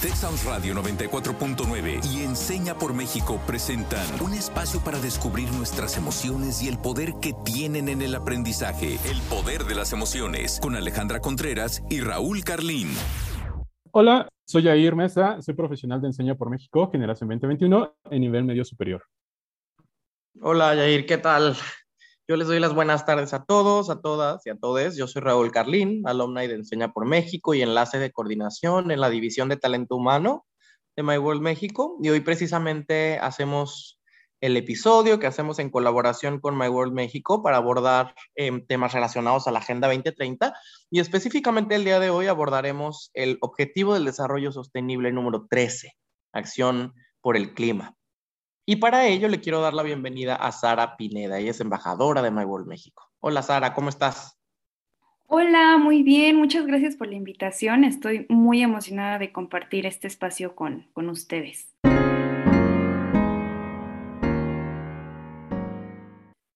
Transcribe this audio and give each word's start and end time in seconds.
Texas 0.00 0.46
Radio 0.46 0.74
94.9 0.76 2.00
y 2.06 2.22
Enseña 2.22 2.74
por 2.74 2.94
México 2.94 3.38
presentan 3.46 4.06
un 4.22 4.32
espacio 4.32 4.80
para 4.80 4.98
descubrir 4.98 5.52
nuestras 5.52 5.98
emociones 5.98 6.62
y 6.62 6.68
el 6.68 6.78
poder 6.78 7.12
que 7.20 7.34
tienen 7.44 7.90
en 7.90 8.00
el 8.00 8.14
aprendizaje. 8.14 8.98
El 9.04 9.20
poder 9.28 9.64
de 9.64 9.74
las 9.74 9.92
emociones 9.92 10.58
con 10.62 10.74
Alejandra 10.74 11.20
Contreras 11.20 11.82
y 11.90 12.00
Raúl 12.00 12.42
Carlín. 12.44 12.88
Hola, 13.90 14.26
soy 14.46 14.62
Jair 14.62 14.96
Mesa, 14.96 15.42
soy 15.42 15.52
profesional 15.52 16.00
de 16.00 16.06
Enseña 16.06 16.34
por 16.34 16.48
México, 16.48 16.90
generación 16.90 17.28
2021, 17.28 17.94
en 18.10 18.20
nivel 18.22 18.44
medio 18.44 18.64
superior. 18.64 19.02
Hola 20.40 20.68
Jair, 20.76 21.04
¿qué 21.04 21.18
tal? 21.18 21.54
Yo 22.30 22.36
les 22.36 22.46
doy 22.46 22.60
las 22.60 22.76
buenas 22.76 23.04
tardes 23.04 23.34
a 23.34 23.42
todos, 23.42 23.90
a 23.90 24.00
todas 24.00 24.46
y 24.46 24.50
a 24.50 24.54
todos. 24.54 24.96
Yo 24.96 25.08
soy 25.08 25.20
Raúl 25.20 25.50
Carlín, 25.50 26.06
alumna 26.06 26.42
de 26.42 26.54
Enseña 26.54 26.92
por 26.92 27.04
México 27.04 27.54
y 27.54 27.62
enlace 27.62 27.98
de 27.98 28.12
coordinación 28.12 28.92
en 28.92 29.00
la 29.00 29.10
División 29.10 29.48
de 29.48 29.56
Talento 29.56 29.96
Humano 29.96 30.46
de 30.94 31.02
My 31.02 31.18
World 31.18 31.42
México. 31.42 31.98
Y 32.00 32.08
hoy 32.10 32.20
precisamente 32.20 33.18
hacemos 33.18 34.00
el 34.40 34.56
episodio 34.56 35.18
que 35.18 35.26
hacemos 35.26 35.58
en 35.58 35.70
colaboración 35.70 36.38
con 36.38 36.56
My 36.56 36.68
World 36.68 36.92
México 36.92 37.42
para 37.42 37.56
abordar 37.56 38.14
em, 38.36 38.64
temas 38.64 38.92
relacionados 38.92 39.48
a 39.48 39.50
la 39.50 39.58
Agenda 39.58 39.88
2030. 39.88 40.54
Y 40.88 41.00
específicamente 41.00 41.74
el 41.74 41.84
día 41.84 41.98
de 41.98 42.10
hoy 42.10 42.28
abordaremos 42.28 43.10
el 43.12 43.38
Objetivo 43.40 43.94
del 43.94 44.04
Desarrollo 44.04 44.52
Sostenible 44.52 45.10
número 45.10 45.48
13, 45.50 45.94
Acción 46.32 46.94
por 47.22 47.36
el 47.36 47.54
Clima. 47.54 47.96
Y 48.70 48.76
para 48.76 49.04
ello 49.08 49.26
le 49.26 49.40
quiero 49.40 49.60
dar 49.60 49.74
la 49.74 49.82
bienvenida 49.82 50.36
a 50.36 50.52
Sara 50.52 50.96
Pineda, 50.96 51.40
ella 51.40 51.50
es 51.50 51.58
embajadora 51.58 52.22
de 52.22 52.30
My 52.30 52.44
World 52.44 52.68
México. 52.68 53.10
Hola 53.18 53.42
Sara, 53.42 53.74
¿cómo 53.74 53.88
estás? 53.88 54.38
Hola, 55.26 55.76
muy 55.76 56.04
bien, 56.04 56.36
muchas 56.36 56.66
gracias 56.66 56.94
por 56.94 57.08
la 57.08 57.16
invitación. 57.16 57.82
Estoy 57.82 58.26
muy 58.28 58.62
emocionada 58.62 59.18
de 59.18 59.32
compartir 59.32 59.86
este 59.86 60.06
espacio 60.06 60.54
con, 60.54 60.86
con 60.92 61.08
ustedes. 61.08 61.74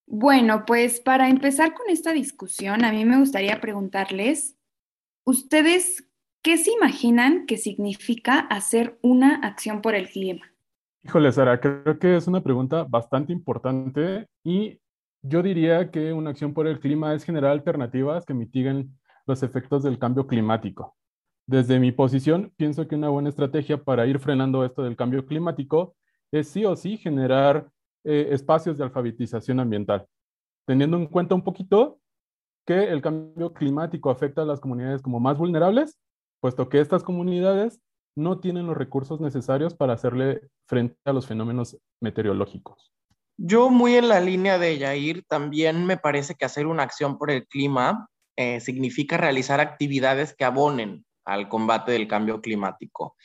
Bueno, 0.07 0.67
pues 0.67 1.01
para 1.01 1.29
empezar 1.29 1.75
con 1.75 1.91
esta 1.91 2.12
discusión, 2.12 2.85
a 2.85 2.92
mí 2.92 3.05
me 3.05 3.19
gustaría 3.19 3.61
preguntarles, 3.61 4.57
¿ustedes 5.25 6.09
qué 6.42 6.59
se 6.59 6.70
imaginan 6.70 7.47
que 7.47 7.57
significa 7.57 8.39
hacer 8.39 9.01
una 9.03 9.41
acción 9.42 9.83
por 9.83 9.97
el 9.97 10.09
clima? 10.09 10.54
Híjole, 11.07 11.31
Sara, 11.33 11.61
creo 11.61 11.99
que 11.99 12.17
es 12.17 12.27
una 12.27 12.43
pregunta 12.43 12.85
bastante 12.85 13.31
importante 13.31 14.27
y 14.43 14.81
yo 15.21 15.43
diría 15.43 15.91
que 15.91 16.15
una 16.15 16.31
acción 16.31 16.55
por 16.55 16.67
el 16.67 16.81
clima 16.81 17.13
es 17.13 17.25
generar 17.25 17.51
alternativas 17.51 18.25
que 18.25 18.33
mitiguen 18.33 18.99
los 19.27 19.43
efectos 19.43 19.83
del 19.83 19.99
cambio 19.99 20.27
climático. 20.27 20.97
Desde 21.47 21.79
mi 21.79 21.93
posición, 21.93 22.55
pienso 22.57 22.89
que 22.89 22.95
una 22.95 23.11
buena 23.11 23.29
estrategia 23.29 23.85
para 23.85 24.07
ir 24.07 24.19
frenando 24.19 24.65
esto 24.65 24.83
del 24.83 24.97
cambio 24.97 25.27
climático 25.27 25.95
es 26.33 26.49
sí 26.49 26.65
o 26.65 26.75
sí 26.75 26.97
generar 26.97 27.69
eh, 28.05 28.29
espacios 28.31 28.79
de 28.79 28.85
alfabetización 28.85 29.61
ambiental, 29.61 30.07
teniendo 30.67 30.97
en 30.97 31.07
cuenta 31.07 31.35
un 31.35 31.45
poquito 31.45 32.01
que 32.67 32.85
el 32.91 33.03
cambio 33.03 33.53
climático 33.53 34.09
afecta 34.09 34.41
a 34.41 34.47
las 34.47 34.59
comunidades 34.59 35.03
como 35.03 35.21
más 35.21 35.37
vulnerables, 35.37 35.99
puesto 36.41 36.71
que 36.71 36.81
estas 36.81 37.03
comunidades 37.03 37.79
no 38.17 38.39
tienen 38.41 38.67
los 38.67 38.77
recursos 38.77 39.20
necesarios 39.20 39.75
para 39.75 39.95
hacerle 39.95 40.43
frente 40.67 40.97
a 41.05 41.12
los 41.12 41.27
fenómenos 41.27 41.79
meteorológicos. 42.01 42.93
Yo 43.37 43.69
muy 43.69 43.97
en 43.97 44.09
la 44.09 44.20
línea 44.20 44.59
de 44.59 44.79
Yair, 44.79 45.25
también 45.27 45.87
me 45.87 45.97
parece 45.97 46.35
que 46.35 46.45
hacer 46.45 46.67
una 46.67 46.85
acción 46.85 47.19
por 47.19 47.31
el 47.31 47.47
clima 47.48 48.09
eh, 48.37 48.61
significa 48.61 49.17
realizar 49.17 49.61
actividades 49.61 50.35
que 50.35 50.45
abonen 50.45 51.05
al 51.25 51.48
combate 51.48 51.92
del 51.92 52.07
cambio 52.07 52.41
climático. 52.41 53.17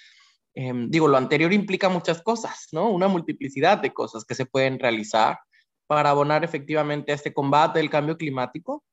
Em, 0.56 0.90
digo, 0.90 1.08
lo 1.08 1.17
anterior 1.17 1.54
implica 1.54 1.90
muchas 1.90 2.22
cosas, 2.22 2.67
¿no? 2.72 2.90
Una 2.90 3.08
multiplicidad 3.08 3.78
de 3.78 3.94
cosas 3.94 4.26
que 4.26 4.36
se 4.36 4.45
pueden 4.45 4.80
realizar 4.80 5.40
para 5.88 6.10
abonar 6.12 6.44
efectivamente 6.44 7.12
a 7.12 7.16
este 7.16 7.34
combate 7.34 7.80
del 7.80 7.89
cambio 7.89 8.17
climático 8.17 8.83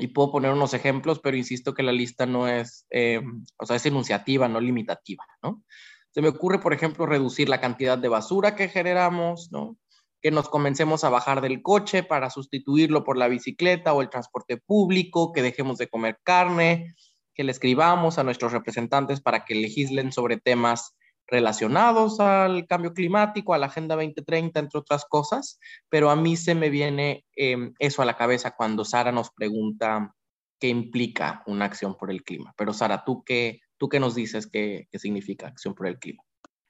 y 0.00 0.08
puedo 0.08 0.32
poner 0.32 0.52
unos 0.52 0.74
ejemplos, 0.74 1.20
pero 1.20 1.36
insisto 1.36 1.74
que 1.74 1.82
la 1.82 1.92
lista 1.92 2.26
no 2.26 2.48
es, 2.48 2.86
eh, 2.90 3.20
o 3.58 3.66
sea, 3.66 3.76
es 3.76 3.86
enunciativa, 3.86 4.48
no 4.48 4.60
limitativa, 4.60 5.24
¿no? 5.42 5.62
Se 6.10 6.22
me 6.22 6.28
ocurre, 6.28 6.58
por 6.58 6.72
ejemplo, 6.72 7.06
reducir 7.06 7.48
la 7.48 7.60
cantidad 7.60 7.96
de 7.96 8.08
basura 8.08 8.56
que 8.56 8.68
generamos, 8.68 9.52
¿no? 9.52 9.76
Que 10.20 10.30
nos 10.30 10.48
comencemos 10.48 11.04
a 11.04 11.10
bajar 11.10 11.40
del 11.40 11.62
coche 11.62 12.02
para 12.02 12.30
sustituirlo 12.30 13.04
por 13.04 13.16
la 13.16 13.28
bicicleta 13.28 13.92
o 13.92 14.02
el 14.02 14.10
transporte 14.10 14.56
público, 14.56 15.32
que 15.32 15.42
dejemos 15.42 15.78
de 15.78 15.88
comer 15.88 16.18
carne, 16.24 16.94
que 17.34 17.44
le 17.44 17.52
escribamos 17.52 18.18
a 18.18 18.24
nuestros 18.24 18.52
representantes 18.52 19.20
para 19.20 19.44
que 19.44 19.54
legislen 19.54 20.12
sobre 20.12 20.36
temas 20.36 20.96
relacionados 21.30 22.20
al 22.20 22.66
cambio 22.66 22.92
climático, 22.92 23.54
a 23.54 23.58
la 23.58 23.66
Agenda 23.66 23.94
2030, 23.94 24.60
entre 24.60 24.78
otras 24.78 25.04
cosas, 25.04 25.58
pero 25.88 26.10
a 26.10 26.16
mí 26.16 26.36
se 26.36 26.54
me 26.54 26.70
viene 26.70 27.24
em, 27.36 27.72
eso 27.78 28.02
a 28.02 28.04
la 28.04 28.16
cabeza 28.16 28.56
cuando 28.56 28.84
Sara 28.84 29.12
nos 29.12 29.30
pregunta 29.30 30.14
qué 30.58 30.68
implica 30.68 31.42
una 31.46 31.64
acción 31.64 31.96
por 31.96 32.10
el 32.10 32.22
clima. 32.22 32.52
Pero 32.56 32.72
Sara, 32.72 33.04
¿tú 33.04 33.22
qué, 33.24 33.60
tú 33.78 33.88
qué 33.88 34.00
nos 34.00 34.14
dices 34.14 34.46
qué, 34.46 34.88
qué 34.90 34.98
significa 34.98 35.46
acción 35.46 35.74
por 35.74 35.86
el 35.86 35.98
clima? 35.98 36.22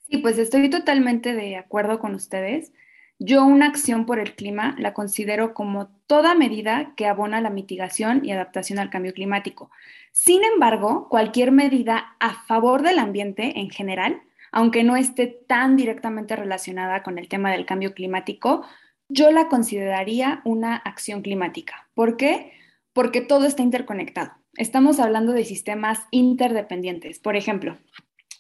Sí, 0.09 0.19
pues 0.19 0.38
estoy 0.38 0.69
totalmente 0.69 1.34
de 1.34 1.56
acuerdo 1.56 1.99
con 1.99 2.15
ustedes. 2.15 2.72
Yo 3.19 3.44
una 3.44 3.66
acción 3.66 4.06
por 4.06 4.19
el 4.19 4.34
clima 4.34 4.75
la 4.78 4.94
considero 4.94 5.53
como 5.53 5.88
toda 6.06 6.34
medida 6.34 6.94
que 6.97 7.06
abona 7.06 7.41
la 7.41 7.50
mitigación 7.50 8.25
y 8.25 8.32
adaptación 8.32 8.78
al 8.78 8.88
cambio 8.88 9.12
climático. 9.12 9.70
Sin 10.10 10.43
embargo, 10.43 11.09
cualquier 11.10 11.53
medida 11.53 12.16
a 12.19 12.34
favor 12.47 12.82
del 12.82 12.99
ambiente 12.99 13.60
en 13.60 13.69
general 13.69 14.22
aunque 14.53 14.84
no 14.84 14.97
esté 14.97 15.27
tan 15.27 15.77
directamente 15.77 16.37
relacionada 16.37 17.03
con 17.03 17.19
el 17.19 17.28
tema 17.28 17.53
del 17.53 17.66
cambio 17.66 17.94
climático, 17.94 18.65
yo 19.09 19.31
la 19.31 19.49
consideraría 19.49 20.41
una 20.44 20.77
acción 20.77 21.22
climática. 21.22 21.88
¿Por 21.94 22.16
qué? 22.16 22.53
Porque 22.93 23.21
todo 23.21 23.44
está 23.47 23.62
interconectado. 23.62 24.33
Estamos 24.56 25.00
hablando 25.00 25.33
de 25.33 25.44
sistemas 25.44 26.00
interdependientes. 26.11 27.19
Por 27.19 27.37
ejemplo, 27.37 27.78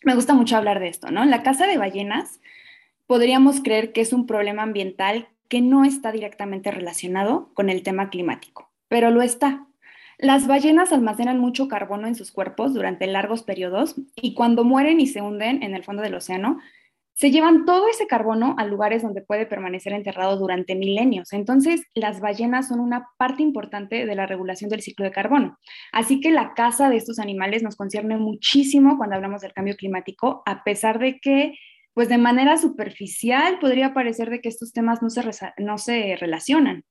me 0.04 0.14
gusta 0.14 0.34
mucho 0.34 0.56
hablar 0.56 0.80
de 0.80 0.88
esto, 0.88 1.10
¿no? 1.10 1.24
La 1.24 1.42
caza 1.42 1.66
de 1.66 1.78
ballenas 1.78 2.40
podríamos 3.06 3.60
creer 3.60 3.92
que 3.92 4.00
es 4.00 4.12
un 4.12 4.26
problema 4.26 4.62
ambiental 4.62 5.28
que 5.48 5.60
no 5.60 5.84
está 5.84 6.12
directamente 6.12 6.70
relacionado 6.70 7.50
con 7.54 7.68
el 7.68 7.82
tema 7.82 8.08
climático, 8.08 8.70
pero 8.88 9.10
lo 9.10 9.22
está. 9.22 9.66
Las 10.22 10.46
ballenas 10.46 10.92
almacenan 10.92 11.38
mucho 11.38 11.66
carbono 11.66 12.06
en 12.06 12.14
sus 12.14 12.30
cuerpos 12.30 12.74
durante 12.74 13.06
largos 13.06 13.42
periodos 13.42 13.94
y 14.16 14.34
cuando 14.34 14.64
mueren 14.64 15.00
y 15.00 15.06
se 15.06 15.22
hunden 15.22 15.62
en 15.62 15.74
el 15.74 15.82
fondo 15.82 16.02
del 16.02 16.14
océano, 16.14 16.58
se 17.14 17.30
llevan 17.30 17.64
todo 17.64 17.88
ese 17.88 18.06
carbono 18.06 18.54
a 18.58 18.66
lugares 18.66 19.02
donde 19.02 19.22
puede 19.22 19.46
permanecer 19.46 19.94
enterrado 19.94 20.36
durante 20.36 20.74
milenios. 20.74 21.32
Entonces, 21.32 21.84
las 21.94 22.20
ballenas 22.20 22.68
son 22.68 22.80
una 22.80 23.08
parte 23.16 23.42
importante 23.42 24.04
de 24.04 24.14
la 24.14 24.26
regulación 24.26 24.68
del 24.68 24.82
ciclo 24.82 25.06
de 25.06 25.10
carbono. 25.10 25.58
Así 25.90 26.20
que 26.20 26.30
la 26.30 26.52
caza 26.52 26.90
de 26.90 26.96
estos 26.96 27.18
animales 27.18 27.62
nos 27.62 27.76
concierne 27.76 28.18
muchísimo 28.18 28.98
cuando 28.98 29.16
hablamos 29.16 29.40
del 29.40 29.54
cambio 29.54 29.76
climático, 29.76 30.42
a 30.44 30.64
pesar 30.64 30.98
de 30.98 31.18
que, 31.18 31.54
pues 31.94 32.10
de 32.10 32.18
manera 32.18 32.58
superficial, 32.58 33.58
podría 33.58 33.94
parecer 33.94 34.28
de 34.28 34.42
que 34.42 34.50
estos 34.50 34.74
temas 34.74 35.00
no 35.00 35.08
se, 35.08 35.22
no 35.56 35.78
se 35.78 36.16
relacionan 36.16 36.84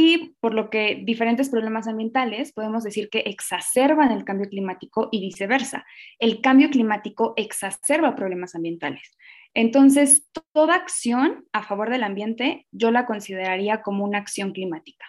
y 0.00 0.36
por 0.38 0.54
lo 0.54 0.70
que 0.70 1.02
diferentes 1.04 1.48
problemas 1.50 1.88
ambientales 1.88 2.52
podemos 2.52 2.84
decir 2.84 3.10
que 3.10 3.24
exacerban 3.26 4.12
el 4.12 4.22
cambio 4.22 4.48
climático 4.48 5.08
y 5.10 5.20
viceversa. 5.20 5.84
El 6.20 6.40
cambio 6.40 6.70
climático 6.70 7.34
exacerba 7.36 8.14
problemas 8.14 8.54
ambientales. 8.54 9.18
Entonces, 9.54 10.30
toda 10.52 10.76
acción 10.76 11.46
a 11.52 11.64
favor 11.64 11.90
del 11.90 12.04
ambiente 12.04 12.68
yo 12.70 12.92
la 12.92 13.06
consideraría 13.06 13.82
como 13.82 14.04
una 14.04 14.18
acción 14.18 14.52
climática. 14.52 15.04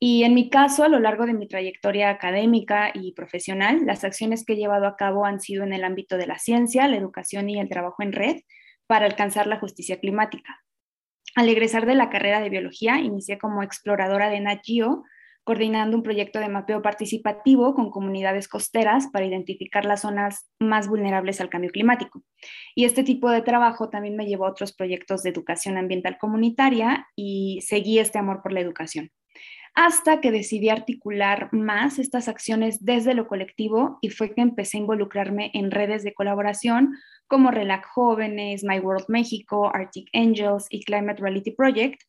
Y 0.00 0.24
en 0.24 0.34
mi 0.34 0.50
caso, 0.50 0.82
a 0.82 0.88
lo 0.88 0.98
largo 0.98 1.24
de 1.24 1.34
mi 1.34 1.46
trayectoria 1.46 2.10
académica 2.10 2.90
y 2.92 3.12
profesional, 3.12 3.86
las 3.86 4.02
acciones 4.02 4.44
que 4.44 4.54
he 4.54 4.56
llevado 4.56 4.88
a 4.88 4.96
cabo 4.96 5.26
han 5.26 5.38
sido 5.38 5.62
en 5.62 5.72
el 5.72 5.84
ámbito 5.84 6.16
de 6.16 6.26
la 6.26 6.40
ciencia, 6.40 6.88
la 6.88 6.96
educación 6.96 7.48
y 7.50 7.60
el 7.60 7.68
trabajo 7.68 8.02
en 8.02 8.12
red 8.12 8.38
para 8.88 9.06
alcanzar 9.06 9.46
la 9.46 9.60
justicia 9.60 10.00
climática. 10.00 10.58
Al 11.38 11.48
egresar 11.48 11.86
de 11.86 11.94
la 11.94 12.10
carrera 12.10 12.40
de 12.40 12.50
biología, 12.50 12.98
inicié 12.98 13.38
como 13.38 13.62
exploradora 13.62 14.28
de 14.28 14.40
Nat 14.40 14.62
coordinando 15.44 15.96
un 15.96 16.02
proyecto 16.02 16.40
de 16.40 16.48
mapeo 16.48 16.82
participativo 16.82 17.76
con 17.76 17.92
comunidades 17.92 18.48
costeras 18.48 19.06
para 19.12 19.24
identificar 19.24 19.84
las 19.84 20.00
zonas 20.00 20.50
más 20.58 20.88
vulnerables 20.88 21.40
al 21.40 21.48
cambio 21.48 21.70
climático. 21.70 22.24
Y 22.74 22.86
este 22.86 23.04
tipo 23.04 23.30
de 23.30 23.42
trabajo 23.42 23.88
también 23.88 24.16
me 24.16 24.26
llevó 24.26 24.46
a 24.46 24.50
otros 24.50 24.72
proyectos 24.72 25.22
de 25.22 25.30
educación 25.30 25.78
ambiental 25.78 26.18
comunitaria 26.18 27.06
y 27.14 27.60
seguí 27.60 28.00
este 28.00 28.18
amor 28.18 28.42
por 28.42 28.50
la 28.50 28.58
educación 28.58 29.12
hasta 29.80 30.20
que 30.20 30.32
decidí 30.32 30.70
articular 30.70 31.50
más 31.52 32.00
estas 32.00 32.26
acciones 32.26 32.84
desde 32.84 33.14
lo 33.14 33.28
colectivo 33.28 33.98
y 34.00 34.10
fue 34.10 34.34
que 34.34 34.40
empecé 34.40 34.76
a 34.76 34.80
involucrarme 34.80 35.52
en 35.54 35.70
redes 35.70 36.02
de 36.02 36.14
colaboración 36.14 36.96
como 37.28 37.52
RELAC 37.52 37.86
Jóvenes, 37.86 38.64
My 38.64 38.80
World 38.80 39.04
México, 39.06 39.70
Arctic 39.72 40.08
Angels 40.14 40.66
y 40.68 40.82
Climate 40.82 41.22
Reality 41.22 41.52
Project, 41.52 42.00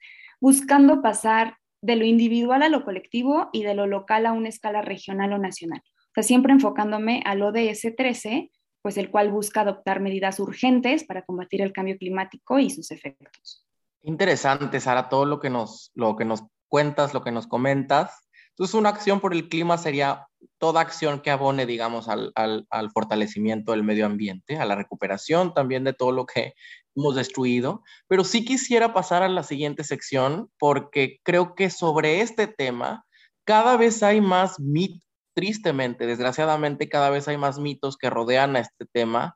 buscando 0.42 1.04
pasar 1.04 1.57
de 1.80 1.95
lo 1.95 2.06
individual 2.06 2.63
a 2.63 2.69
lo 2.69 2.83
colectivo 2.83 3.50
y 3.54 3.62
de 3.62 3.75
lo 3.75 3.86
local 3.86 4.25
a 4.25 4.31
una 4.31 4.50
escala 4.50 4.81
regional 4.81 5.31
o 5.33 5.38
nacional. 5.38 5.83
O 5.86 6.12
sea, 6.16 6.24
siempre 6.24 6.54
enfocándome 6.54 7.21
al 7.24 7.44
ODS 7.44 7.94
13 7.95 8.50
pues 8.81 8.98
el 8.98 9.12
cual 9.12 9.30
busca 9.30 9.62
adoptar 9.62 10.00
medidas 10.00 10.39
urgentes 10.39 11.04
para 11.04 11.21
combatir 11.21 11.62
el 11.62 11.71
cambio 11.71 12.00
climático 12.00 12.57
y 12.57 12.71
sus 12.71 12.89
efectos. 12.89 13.63
Interesante, 14.01 14.80
Sara, 14.80 15.07
todo 15.07 15.25
lo 15.25 15.39
que 15.39 15.51
nos, 15.51 15.92
lo 15.94 16.16
que 16.16 16.25
nos 16.25 16.45
cuentas, 16.69 17.13
lo 17.13 17.21
que 17.21 17.31
nos 17.31 17.48
comentas. 17.48 18.30
Entonces, 18.51 18.74
una 18.74 18.89
acción 18.89 19.19
por 19.19 19.33
el 19.33 19.50
clima 19.50 19.77
sería 19.77 20.27
toda 20.57 20.81
acción 20.81 21.21
que 21.21 21.31
abone, 21.31 21.66
digamos, 21.66 22.10
al, 22.10 22.33
al, 22.36 22.92
fortalecimiento 22.92 23.71
del 23.71 23.83
medio 23.83 24.06
ambiente, 24.06 24.57
a 24.57 24.66
la 24.66 24.75
recuperación 24.75 25.54
también 25.54 25.83
de 25.83 25.94
todo 25.94 26.12
lo 26.12 26.25
que 26.25 26.54
hemos 26.95 27.16
destruido. 27.16 27.83
Pero 28.07 28.24
sí 28.24 28.45
quisiera 28.45 28.94
pasar 28.94 29.24
a 29.24 29.30
la 29.30 29.44
siguiente 29.44 29.83
sección 29.83 30.50
porque 30.60 31.19
creo 31.24 31.56
que 31.56 31.69
sobre 31.69 32.21
este 32.21 32.48
tema 32.48 33.06
cada 33.45 33.77
vez 33.77 34.04
hay 34.04 34.21
más 34.21 34.60
mitos, 34.60 35.01
tristemente, 35.33 36.06
desgraciadamente, 36.06 36.89
cada 36.89 37.10
vez 37.10 37.30
hay 37.30 37.38
más 37.38 37.60
mitos 37.60 37.98
que 37.98 38.10
rodean 38.10 38.57
a 38.57 38.60
este 38.60 38.86
tema 38.86 39.36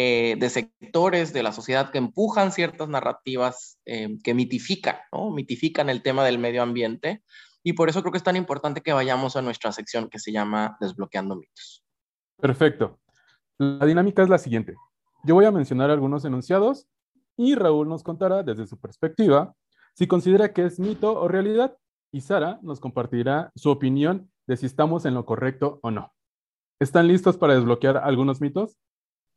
eh, 0.00 0.36
de 0.38 0.48
sectores 0.48 1.32
de 1.32 1.42
la 1.42 1.50
sociedad 1.50 1.90
que 1.90 1.98
empujan 1.98 2.52
ciertas 2.52 2.88
narrativas 2.88 3.80
eh, 3.84 4.16
que 4.22 4.32
mitifican, 4.32 4.94
¿no? 5.10 5.32
Mitifican 5.32 5.90
el 5.90 6.04
tema 6.04 6.24
del 6.24 6.38
medio 6.38 6.62
ambiente. 6.62 7.24
Y 7.64 7.72
por 7.72 7.88
eso 7.88 8.00
creo 8.02 8.12
que 8.12 8.18
es 8.18 8.22
tan 8.22 8.36
importante 8.36 8.80
que 8.80 8.92
vayamos 8.92 9.34
a 9.34 9.42
nuestra 9.42 9.72
sección 9.72 10.08
que 10.08 10.20
se 10.20 10.30
llama 10.30 10.76
Desbloqueando 10.80 11.34
mitos. 11.34 11.84
Perfecto. 12.40 13.00
La 13.58 13.84
dinámica 13.86 14.22
es 14.22 14.28
la 14.28 14.38
siguiente. 14.38 14.76
Yo 15.24 15.34
voy 15.34 15.46
a 15.46 15.50
mencionar 15.50 15.90
algunos 15.90 16.24
enunciados 16.24 16.86
y 17.36 17.56
Raúl 17.56 17.88
nos 17.88 18.04
contará 18.04 18.44
desde 18.44 18.68
su 18.68 18.78
perspectiva 18.78 19.56
si 19.94 20.06
considera 20.06 20.52
que 20.52 20.64
es 20.64 20.78
mito 20.78 21.20
o 21.20 21.26
realidad 21.26 21.76
y 22.12 22.20
Sara 22.20 22.60
nos 22.62 22.78
compartirá 22.78 23.50
su 23.56 23.68
opinión 23.68 24.30
de 24.46 24.58
si 24.58 24.66
estamos 24.66 25.06
en 25.06 25.14
lo 25.14 25.26
correcto 25.26 25.80
o 25.82 25.90
no. 25.90 26.12
¿Están 26.78 27.08
listos 27.08 27.36
para 27.36 27.56
desbloquear 27.56 27.96
algunos 27.96 28.40
mitos? 28.40 28.78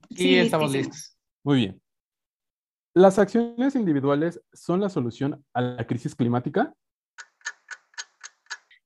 Sí, 0.10 0.38
estamos 0.38 0.72
listos. 0.72 1.18
Muy 1.44 1.58
bien. 1.58 1.82
¿Las 2.94 3.20
acciones 3.20 3.76
individuales 3.76 4.42
son 4.52 4.82
la 4.82 4.90
solución 4.90 5.46
a 5.54 5.62
la 5.62 5.88
crisis 5.88 6.14
climática? 6.14 6.74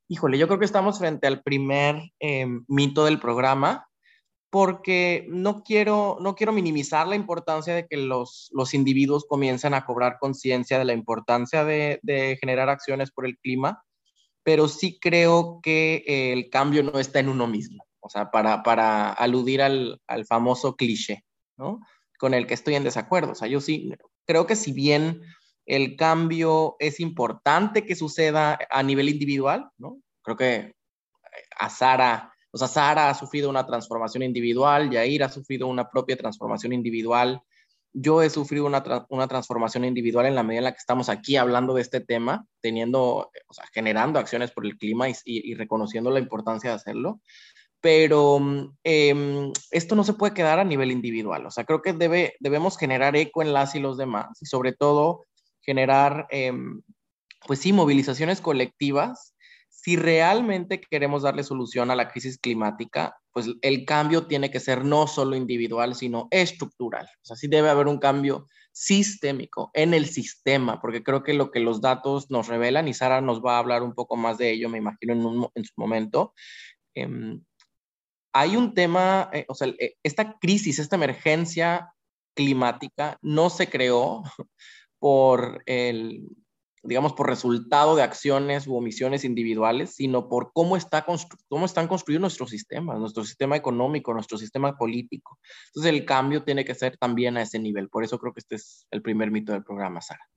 Híjole, 0.08 0.38
yo 0.38 0.48
creo 0.48 0.60
que 0.60 0.66
estamos 0.66 1.00
frente 1.00 1.26
al 1.26 1.42
primer 1.42 2.12
em, 2.20 2.64
mito 2.68 3.06
del 3.06 3.20
programa, 3.20 3.88
porque 4.52 5.26
no 5.28 5.64
quiero, 5.64 6.18
no 6.22 6.36
quiero 6.36 6.54
minimizar 6.54 7.08
la 7.08 7.16
importancia 7.16 7.74
de 7.74 7.88
que 7.88 7.98
los, 7.98 8.50
los 8.54 8.76
individuos 8.76 9.26
comiencen 9.28 9.74
a 9.74 9.86
cobrar 9.86 10.18
conciencia 10.20 10.78
de 10.78 10.86
la 10.86 10.94
importancia 10.94 11.66
de, 11.66 12.00
de, 12.04 12.38
generar 12.40 12.70
acciones 12.70 13.12
por 13.12 13.26
el 13.26 13.40
clima, 13.40 13.84
pero 14.44 14.68
sí 14.68 15.00
creo 15.00 15.60
que 15.64 16.04
el 16.32 16.52
cambio 16.52 16.84
no 16.84 17.00
está 17.00 17.20
en 17.20 17.30
uno 17.30 17.48
mismo 17.48 17.85
o 18.06 18.10
sea, 18.10 18.30
para, 18.30 18.62
para 18.62 19.12
aludir 19.12 19.64
al, 19.64 20.00
al, 20.06 20.26
famoso 20.28 20.76
cliché, 20.76 21.26
¿no? 21.58 21.80
Con 22.20 22.36
el 22.36 22.46
que 22.46 22.54
estoy 22.54 22.76
en 22.76 22.84
desacuerdo. 22.84 23.32
O 23.32 23.36
sea, 23.36 23.48
yo 23.48 23.60
sí 23.62 23.92
creo 24.28 24.46
que 24.46 24.56
si 24.56 24.74
bien 24.74 25.24
el 25.66 25.96
cambio 25.96 26.76
es 26.78 27.00
importante 27.00 27.84
que 27.84 27.96
suceda 27.96 28.60
a 28.70 28.84
nivel 28.84 29.10
individual, 29.10 29.70
¿no? 29.80 29.98
Creo 30.22 30.38
que 30.38 30.56
eh, 30.56 30.74
a 31.58 31.68
Sara, 31.72 32.32
o 32.52 32.60
sea, 32.60 32.68
Sara 32.68 33.10
ha 33.10 33.16
sufrido 33.16 33.50
una 33.50 33.66
transformación 33.66 34.22
individual, 34.22 34.92
Yair 34.92 35.24
ha 35.24 35.30
sufrido 35.30 35.66
una 35.66 35.90
propia 35.90 36.16
transformación 36.16 36.74
individual, 36.74 37.42
yo 37.92 38.22
he 38.22 38.30
sufrido 38.30 38.68
una, 38.68 38.84
una, 39.10 39.28
transformación 39.28 39.84
individual 39.84 40.28
en 40.28 40.36
la 40.36 40.44
medida 40.44 40.60
en 40.60 40.64
la 40.66 40.74
que 40.74 40.80
estamos 40.80 41.10
aquí 41.10 41.38
hablando 41.38 41.74
de 41.74 41.82
este 41.82 42.02
tema, 42.02 42.46
teniendo, 42.62 43.32
o 43.48 43.54
sea, 43.54 43.66
generando 43.74 44.20
acciones 44.20 44.52
por 44.52 44.68
el 44.68 44.78
clima 44.78 45.10
y, 45.10 45.14
y, 45.24 45.52
y 45.52 45.56
reconociendo 45.56 46.12
la 46.12 46.20
importancia 46.20 46.70
de 46.70 46.76
hacerlo 46.76 47.22
pero 47.86 48.40
em, 48.84 49.54
esto 49.70 49.96
no 49.96 50.04
se 50.04 50.14
puede 50.14 50.34
quedar 50.34 50.58
a 50.58 50.64
nivel 50.64 50.90
individual. 50.90 51.46
O 51.46 51.52
sea, 51.52 51.66
creo 51.66 51.84
que 51.84 51.94
debe, 51.94 52.34
debemos 52.40 52.80
generar 52.80 53.16
eco 53.16 53.44
en 53.44 53.54
las 53.54 53.76
y 53.76 53.80
los 53.80 53.96
demás 53.96 54.42
y 54.42 54.48
sobre 54.48 54.74
todo 54.74 55.22
generar, 55.62 56.26
em, 56.32 56.82
pues 57.46 57.60
sí, 57.60 57.74
movilizaciones 57.74 58.42
colectivas. 58.42 59.36
Si 59.70 59.98
realmente 59.98 60.82
queremos 60.82 61.22
darle 61.22 61.44
solución 61.44 61.92
a 61.92 61.96
la 61.96 62.10
crisis 62.10 62.40
climática, 62.40 63.18
pues 63.32 63.52
el 63.62 63.86
cambio 63.86 64.26
tiene 64.26 64.50
que 64.50 64.60
ser 64.60 64.84
no 64.84 65.06
solo 65.06 65.36
individual, 65.36 65.94
sino 65.94 66.28
estructural. 66.32 67.06
O 67.06 67.26
sea, 67.26 67.36
sí 67.36 67.48
debe 67.48 67.70
haber 67.70 67.86
un 67.86 68.00
cambio 68.00 68.48
sistémico 68.72 69.70
en 69.76 69.94
el 69.94 70.08
sistema, 70.08 70.82
porque 70.82 71.04
creo 71.04 71.22
que 71.22 71.36
lo 71.36 71.52
que 71.52 71.60
los 71.60 71.82
datos 71.82 72.32
nos 72.32 72.48
revelan, 72.48 72.88
y 72.88 72.96
Sara 72.96 73.22
nos 73.22 73.44
va 73.46 73.58
a 73.58 73.60
hablar 73.60 73.84
un 73.84 73.94
poco 73.94 74.16
más 74.16 74.40
de 74.40 74.50
ello, 74.50 74.70
me 74.70 74.80
imagino, 74.80 75.14
en, 75.14 75.50
en 75.54 75.66
su 75.66 75.74
momento, 75.78 76.34
eh, 76.96 77.38
hay 78.36 78.58
un 78.58 78.74
tema, 78.74 79.30
eh, 79.32 79.46
o 79.48 79.56
sea, 79.56 79.70
eh, 79.80 79.96
esta 80.04 80.38
crisis, 80.40 80.78
esta 80.78 80.98
emergencia 80.98 81.94
climática 82.36 83.18
no 83.22 83.50
se 83.50 83.70
creó 83.70 84.24
por 85.00 85.64
el, 85.66 86.28
digamos, 86.84 87.14
por 87.14 87.30
resultado 87.30 87.96
de 87.96 88.04
acciones 88.04 88.68
u 88.68 88.76
omisiones 88.76 89.24
individuales, 89.24 89.96
sino 89.96 90.28
por 90.28 90.52
cómo, 90.52 90.76
está 90.76 91.06
cómo 91.48 91.66
están 91.66 91.88
construidos 91.88 92.20
nuestros 92.20 92.50
sistemas, 92.50 93.00
nuestro 93.00 93.24
sistema 93.24 93.56
económico, 93.56 94.14
nuestro 94.14 94.38
sistema 94.38 94.78
político. 94.78 95.40
Entonces 95.68 95.94
el 95.94 96.04
cambio 96.04 96.44
tiene 96.44 96.66
que 96.66 96.76
ser 96.76 96.98
también 96.98 97.38
a 97.38 97.42
ese 97.42 97.58
nivel. 97.58 97.88
Por 97.88 98.04
eso 98.04 98.20
creo 98.20 98.34
que 98.34 98.42
este 98.42 98.56
es 98.56 98.86
el 98.92 99.02
primer 99.02 99.32
mito 99.32 99.54
del 99.54 99.64
programa, 99.64 100.02
Sara. 100.02 100.28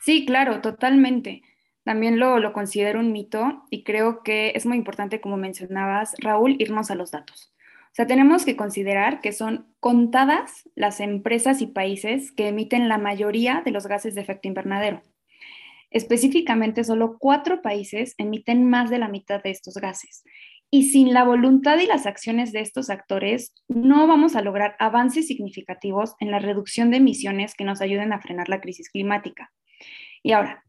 Sí, 0.00 0.26
claro, 0.26 0.60
totalmente. 0.60 1.42
También 1.90 2.20
lo, 2.20 2.38
lo 2.38 2.52
considero 2.52 3.00
un 3.00 3.10
mito 3.10 3.64
y 3.68 3.82
creo 3.82 4.22
que 4.22 4.52
es 4.54 4.64
muy 4.64 4.76
importante, 4.76 5.20
como 5.20 5.36
mencionabas, 5.36 6.14
Raúl, 6.20 6.54
irnos 6.60 6.88
a 6.92 6.94
los 6.94 7.10
datos. 7.10 7.52
O 7.86 7.94
sea, 7.94 8.06
tenemos 8.06 8.44
que 8.44 8.54
considerar 8.54 9.20
que 9.20 9.32
son 9.32 9.74
contadas 9.80 10.70
las 10.76 11.00
empresas 11.00 11.60
y 11.60 11.66
países 11.66 12.30
que 12.30 12.46
emiten 12.46 12.88
la 12.88 12.98
mayoría 12.98 13.62
de 13.64 13.72
los 13.72 13.88
gases 13.88 14.14
de 14.14 14.20
efecto 14.20 14.46
invernadero. 14.46 15.02
Específicamente, 15.90 16.84
solo 16.84 17.16
cuatro 17.18 17.60
países 17.60 18.14
emiten 18.18 18.70
más 18.70 18.88
de 18.88 18.98
la 18.98 19.08
mitad 19.08 19.42
de 19.42 19.50
estos 19.50 19.74
gases. 19.74 20.22
Y 20.70 20.90
sin 20.90 21.12
la 21.12 21.24
voluntad 21.24 21.76
y 21.80 21.86
las 21.86 22.06
acciones 22.06 22.52
de 22.52 22.60
estos 22.60 22.88
actores, 22.88 23.52
no 23.66 24.06
vamos 24.06 24.36
a 24.36 24.42
lograr 24.42 24.76
avances 24.78 25.26
significativos 25.26 26.14
en 26.20 26.30
la 26.30 26.38
reducción 26.38 26.92
de 26.92 26.98
emisiones 26.98 27.56
que 27.56 27.64
nos 27.64 27.80
ayuden 27.80 28.12
a 28.12 28.20
frenar 28.20 28.48
la 28.48 28.60
crisis 28.60 28.90
climática. 28.90 29.50
Y 30.22 30.30
ahora, 30.30 30.62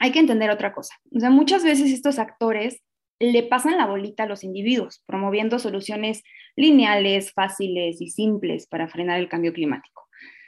hay 0.00 0.12
que 0.12 0.18
entender 0.18 0.50
otra 0.50 0.72
cosa. 0.72 0.94
O 1.14 1.20
sea, 1.20 1.30
muchas 1.30 1.64
veces 1.64 1.90
estos 1.90 2.18
actores 2.18 2.82
le 3.18 3.42
pasan 3.42 3.78
la 3.78 3.86
bolita 3.86 4.24
a 4.24 4.26
los 4.26 4.44
individuos, 4.44 5.02
promoviendo 5.06 5.58
soluciones 5.58 6.22
lineales, 6.54 7.32
fáciles 7.32 8.00
y 8.00 8.10
simples 8.10 8.66
para 8.66 8.88
frenar 8.88 9.18
el 9.18 9.28
cambio 9.28 9.52
climático. 9.52 10.06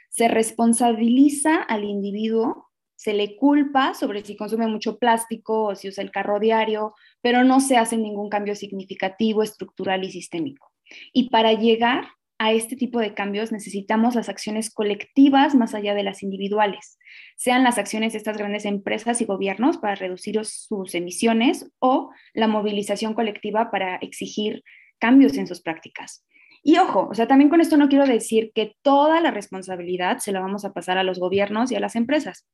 Se 0.09 0.27
responsabiliza 0.27 1.57
al 1.63 1.83
individuo, 1.83 2.69
se 2.95 3.13
le 3.13 3.37
culpa 3.37 3.93
sobre 3.93 4.23
si 4.23 4.35
consume 4.35 4.67
mucho 4.67 4.97
plástico 4.97 5.67
o 5.67 5.75
si 5.75 5.87
usa 5.87 6.03
el 6.03 6.11
carro 6.11 6.39
diario, 6.39 6.93
pero 7.21 7.43
no 7.43 7.59
se 7.59 7.77
hace 7.77 7.97
ningún 7.97 8.29
cambio 8.29 8.55
significativo, 8.55 9.41
estructural 9.41 10.03
y 10.03 10.11
sistémico. 10.11 10.71
Y 11.13 11.29
para 11.29 11.53
llegar 11.53 12.09
a 12.39 12.53
este 12.53 12.77
tipo 12.77 12.99
de 12.99 13.13
cambios 13.13 13.51
necesitamos 13.51 14.15
las 14.15 14.29
acciones 14.29 14.73
colectivas 14.73 15.55
más 15.55 15.75
allá 15.75 15.93
de 15.93 16.03
las 16.03 16.23
individuales, 16.23 16.97
sean 17.35 17.63
las 17.63 17.77
acciones 17.77 18.13
de 18.13 18.17
estas 18.17 18.37
grandes 18.37 18.65
empresas 18.65 19.19
y 19.19 19.25
gobiernos 19.25 19.77
para 19.77 19.95
reducir 19.95 20.39
sus 20.45 20.95
emisiones 20.95 21.69
o 21.79 22.11
la 22.33 22.47
movilización 22.47 23.13
colectiva 23.13 23.69
para 23.71 23.97
exigir 23.97 24.63
cambios 24.99 25.37
en 25.37 25.47
sus 25.47 25.61
prácticas. 25.61 26.25
Y 26.63 26.77
ojo, 26.77 27.09
o 27.11 27.13
sea, 27.13 27.27
también 27.27 27.49
con 27.49 27.59
esto 27.59 27.75
no 27.75 27.89
quiero 27.89 28.05
decir 28.05 28.51
que 28.55 28.75
toda 28.81 29.19
la 29.19 29.31
responsabilidad 29.31 30.19
se 30.19 30.31
la 30.31 30.39
vamos 30.39 30.63
a 30.63 30.73
pasar 30.73 30.97
a 30.97 31.03
los 31.03 31.19
gobiernos 31.19 31.71
y 31.71 31.75
a 31.75 31.79
las 31.81 31.97
empresas. 31.97 32.47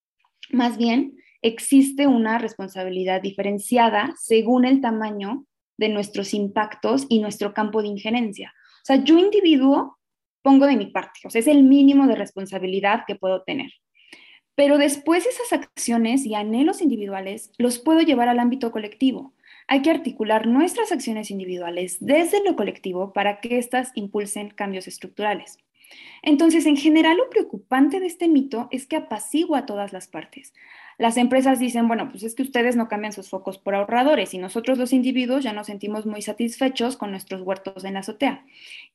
Más 0.50 0.78
bien, 0.78 1.16
existe 1.44 2.08
una 2.08 2.40
responsabilidad 2.40 3.22
diferenciada 3.22 4.14
según 4.20 4.66
el 4.66 4.82
tamaño 4.82 5.46
de 5.78 5.90
nuestros 5.90 6.34
impactos 6.34 7.06
y 7.08 7.20
nuestro 7.20 7.54
campo 7.54 7.84
de 7.84 7.90
injerencia. 7.90 8.54
O 8.86 8.88
sea, 8.88 9.04
yo 9.04 9.18
individuo 9.18 9.98
pongo 10.44 10.68
de 10.68 10.78
mi 10.78 10.86
parte, 10.86 11.22
o 11.26 11.32
sea, 11.32 11.40
es 11.40 11.48
el 11.48 11.64
mínimo 11.64 12.06
de 12.06 12.14
responsabilidad 12.14 13.02
que 13.08 13.16
puedo 13.16 13.42
tener. 13.42 13.72
Pero 14.54 14.78
después 14.78 15.26
esas 15.26 15.52
acciones 15.54 16.24
y 16.24 16.36
anhelos 16.36 16.84
individuales 16.84 17.52
los 17.58 17.80
puedo 17.80 18.02
llevar 18.02 18.30
al 18.30 18.38
ámbito 18.38 18.72
colectivo. 18.72 19.34
Hay 19.68 19.82
que 19.82 19.90
articular 19.90 20.46
nuestras 20.46 20.92
acciones 20.92 21.32
individuales 21.32 21.98
desde 22.00 22.44
lo 22.44 22.56
colectivo 22.56 23.12
para 23.12 23.42
que 23.42 23.58
éstas 23.58 23.92
impulsen 23.96 24.52
cambios 24.52 24.88
estructurales. 24.88 25.58
Entonces, 26.22 26.68
en 26.68 26.78
general, 26.78 27.18
lo 27.18 27.28
preocupante 27.32 28.00
de 28.00 28.06
este 28.06 28.28
mito 28.28 28.68
es 28.70 28.86
que 28.86 28.98
apacigua 28.98 29.60
a 29.60 29.66
todas 29.66 29.94
las 29.94 30.08
partes. 30.08 30.54
Las 30.98 31.18
empresas 31.18 31.60
dicen, 31.60 31.88
bueno, 31.88 32.10
pues 32.10 32.24
es 32.24 32.36
que 32.36 32.44
ustedes 32.44 32.76
no 32.76 32.88
cambian 32.88 33.12
sus 33.12 33.30
focos 33.30 33.58
por 33.58 33.76
ahorradores 33.76 34.34
y 34.34 34.38
nosotros 34.38 34.78
los 34.78 34.94
individuos 34.94 35.44
ya 35.44 35.52
nos 35.52 35.68
sentimos 35.68 36.06
muy 36.06 36.22
satisfechos 36.22 36.96
con 36.96 37.12
nuestros 37.12 37.42
huertos 37.42 37.84
en 37.84 37.96
la 37.96 38.00
azotea. 38.00 38.46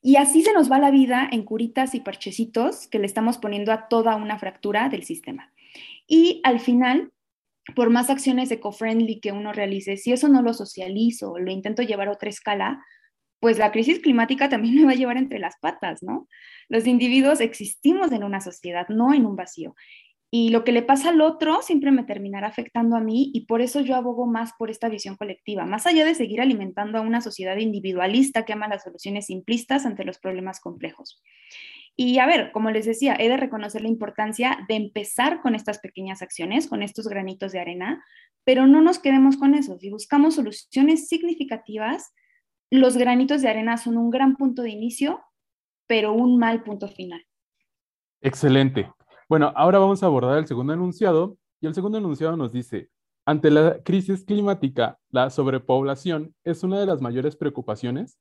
Y 0.01 0.15
así 0.15 0.41
se 0.41 0.53
nos 0.53 0.71
va 0.71 0.79
la 0.79 0.91
vida 0.91 1.29
en 1.31 1.43
curitas 1.43 1.93
y 1.93 1.99
parchecitos 1.99 2.87
que 2.87 2.99
le 2.99 3.05
estamos 3.05 3.37
poniendo 3.37 3.71
a 3.71 3.87
toda 3.87 4.15
una 4.15 4.39
fractura 4.39 4.89
del 4.89 5.03
sistema. 5.03 5.51
Y 6.07 6.41
al 6.43 6.59
final, 6.59 7.11
por 7.75 7.89
más 7.89 8.09
acciones 8.09 8.51
eco-friendly 8.51 9.19
que 9.19 9.31
uno 9.31 9.53
realice, 9.53 9.97
si 9.97 10.11
eso 10.11 10.27
no 10.27 10.41
lo 10.41 10.53
socializo 10.53 11.37
lo 11.37 11.51
intento 11.51 11.83
llevar 11.83 12.07
a 12.07 12.13
otra 12.13 12.29
escala, 12.29 12.83
pues 13.39 13.57
la 13.57 13.71
crisis 13.71 13.99
climática 13.99 14.49
también 14.49 14.75
me 14.79 14.85
va 14.85 14.91
a 14.91 14.95
llevar 14.95 15.17
entre 15.17 15.39
las 15.39 15.57
patas, 15.59 16.01
¿no? 16.01 16.27
Los 16.69 16.87
individuos 16.87 17.41
existimos 17.41 18.11
en 18.11 18.23
una 18.23 18.39
sociedad, 18.39 18.87
no 18.89 19.13
en 19.13 19.25
un 19.25 19.35
vacío. 19.35 19.75
Y 20.33 20.47
lo 20.49 20.63
que 20.63 20.71
le 20.71 20.81
pasa 20.81 21.09
al 21.09 21.19
otro 21.19 21.61
siempre 21.61 21.91
me 21.91 22.05
terminará 22.05 22.47
afectando 22.47 22.95
a 22.95 23.01
mí 23.01 23.31
y 23.33 23.47
por 23.47 23.59
eso 23.61 23.81
yo 23.81 23.97
abogo 23.97 24.25
más 24.25 24.53
por 24.57 24.71
esta 24.71 24.87
visión 24.87 25.17
colectiva, 25.17 25.65
más 25.65 25.85
allá 25.85 26.05
de 26.05 26.15
seguir 26.15 26.39
alimentando 26.39 26.97
a 26.97 27.01
una 27.01 27.19
sociedad 27.19 27.57
individualista 27.57 28.45
que 28.45 28.53
ama 28.53 28.69
las 28.69 28.83
soluciones 28.83 29.25
simplistas 29.25 29.85
ante 29.85 30.05
los 30.05 30.19
problemas 30.19 30.61
complejos. 30.61 31.21
Y 31.97 32.19
a 32.19 32.25
ver, 32.25 32.53
como 32.53 32.71
les 32.71 32.85
decía, 32.85 33.17
he 33.19 33.27
de 33.27 33.35
reconocer 33.35 33.81
la 33.81 33.89
importancia 33.89 34.65
de 34.69 34.75
empezar 34.75 35.41
con 35.41 35.53
estas 35.53 35.79
pequeñas 35.79 36.21
acciones, 36.21 36.69
con 36.69 36.81
estos 36.81 37.09
granitos 37.09 37.51
de 37.51 37.59
arena, 37.59 38.01
pero 38.45 38.67
no 38.67 38.81
nos 38.81 38.99
quedemos 38.99 39.35
con 39.35 39.53
eso. 39.53 39.77
Si 39.79 39.89
buscamos 39.89 40.35
soluciones 40.35 41.09
significativas, 41.09 42.13
los 42.69 42.95
granitos 42.95 43.41
de 43.41 43.49
arena 43.49 43.75
son 43.75 43.97
un 43.97 44.09
gran 44.09 44.37
punto 44.37 44.61
de 44.61 44.69
inicio, 44.69 45.21
pero 45.87 46.13
un 46.13 46.39
mal 46.39 46.63
punto 46.63 46.87
final. 46.87 47.21
Excelente. 48.21 48.89
Bueno, 49.31 49.53
ahora 49.55 49.79
vamos 49.79 50.03
a 50.03 50.07
abordar 50.07 50.39
el 50.39 50.45
segundo 50.45 50.73
enunciado 50.73 51.37
y 51.61 51.67
el 51.67 51.73
segundo 51.73 51.97
enunciado 51.97 52.35
nos 52.35 52.51
dice, 52.51 52.89
ante 53.25 53.49
la 53.49 53.81
crisis 53.81 54.25
climática, 54.25 54.99
la 55.09 55.29
sobrepoblación 55.29 56.35
es 56.43 56.63
una 56.63 56.81
de 56.81 56.85
las 56.85 56.99
mayores 56.99 57.37
preocupaciones. 57.37 58.19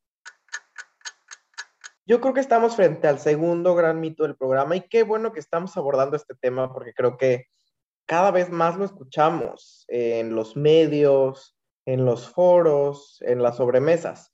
Yo 2.06 2.20
creo 2.20 2.32
que 2.32 2.38
estamos 2.38 2.76
frente 2.76 3.08
al 3.08 3.18
segundo 3.18 3.74
gran 3.74 3.98
mito 3.98 4.22
del 4.22 4.36
programa 4.36 4.76
y 4.76 4.82
qué 4.82 5.02
bueno 5.02 5.32
que 5.32 5.40
estamos 5.40 5.76
abordando 5.76 6.14
este 6.14 6.36
tema 6.36 6.72
porque 6.72 6.94
creo 6.94 7.16
que 7.16 7.46
cada 8.06 8.30
vez 8.30 8.48
más 8.50 8.76
lo 8.76 8.84
escuchamos 8.84 9.86
en 9.88 10.36
los 10.36 10.54
medios, 10.54 11.56
en 11.86 12.04
los 12.04 12.28
foros, 12.28 13.16
en 13.22 13.42
las 13.42 13.56
sobremesas. 13.56 14.32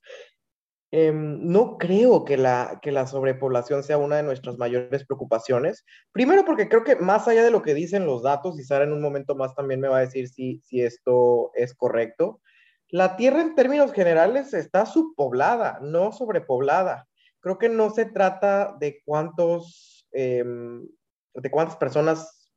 Em, 0.91 1.39
no 1.45 1.77
creo 1.77 2.23
que 2.23 2.37
la, 2.37 2.79
que 2.81 2.91
la 2.91 3.07
sobrepoblación 3.07 3.83
sea 3.83 3.97
una 3.97 4.15
de 4.17 4.23
nuestras 4.23 4.57
mayores 4.57 5.05
preocupaciones. 5.05 5.85
Primero 6.13 6.45
porque 6.45 6.69
creo 6.69 6.83
que 6.83 6.95
más 6.95 7.27
allá 7.27 7.43
de 7.43 7.51
lo 7.51 7.61
que 7.61 7.73
dicen 7.73 8.05
los 8.05 8.23
datos, 8.23 8.57
y 8.59 8.63
Sara 8.63 8.85
en 8.85 8.93
un 8.93 9.01
momento 9.01 9.35
más 9.35 9.53
también 9.53 9.81
me 9.81 9.89
va 9.89 9.97
a 9.97 10.01
decir 10.01 10.29
si, 10.29 10.61
si 10.63 10.81
esto 10.81 11.51
es 11.55 11.75
correcto, 11.75 12.41
la 12.89 13.17
Tierra 13.17 13.41
en 13.41 13.55
términos 13.55 13.91
generales 13.91 14.53
está 14.53 14.85
subpoblada, 14.85 15.79
no 15.81 16.13
sobrepoblada. 16.13 17.07
Creo 17.41 17.57
que 17.57 17.69
no 17.69 17.89
se 17.89 18.05
trata 18.05 18.75
de 18.79 19.01
cuántos, 19.03 20.07
em, 20.11 20.87
de 21.33 21.51
cuántas 21.51 21.75
personas 21.75 22.49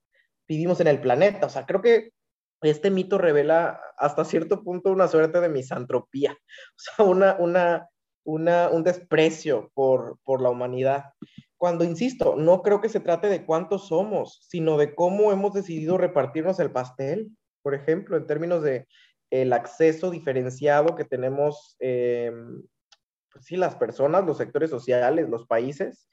vivimos 0.47 0.81
en 0.81 0.87
el 0.87 1.01
planeta. 1.01 1.47
O 1.47 1.51
sea, 1.51 1.67
creo 1.67 1.83
que 1.83 2.13
este 2.63 2.91
mito 2.91 3.19
revela 3.19 3.81
hasta 3.97 4.25
cierto 4.25 4.63
punto 4.63 4.91
una 4.93 5.09
suerte 5.09 5.41
de 5.41 5.49
misantropía, 5.49 6.33
o 6.77 6.79
sea, 6.79 7.05
una, 7.07 7.37
una, 7.39 7.89
un 8.25 8.83
desprecio 8.85 9.71
por, 9.75 10.19
por 10.25 10.41
la 10.41 10.51
humanidad. 10.51 11.05
Cuando, 11.57 11.85
insisto, 11.85 12.37
no 12.37 12.63
creo 12.63 12.81
que 12.81 12.89
se 12.89 13.01
trate 13.01 13.29
de 13.29 13.45
cuántos 13.45 13.89
somos, 13.89 14.41
sino 14.49 14.79
de 14.79 14.95
cómo 14.95 15.33
hemos 15.33 15.53
decidido 15.53 15.99
repartirnos 15.99 16.59
el 16.61 16.71
pastel, 16.71 17.31
por 17.63 17.75
ejemplo, 17.75 18.17
en 18.17 18.27
términos 18.27 18.63
de 18.63 18.87
el 19.31 19.53
acceso 19.53 20.11
diferenciado 20.11 20.97
que 20.97 21.05
tenemos, 21.05 21.77
eh, 21.81 22.33
pues 23.33 23.45
sí, 23.45 23.57
las 23.57 23.77
personas, 23.77 24.25
los 24.25 24.39
sectores 24.39 24.71
sociales, 24.71 25.29
los 25.29 25.47
países, 25.47 26.09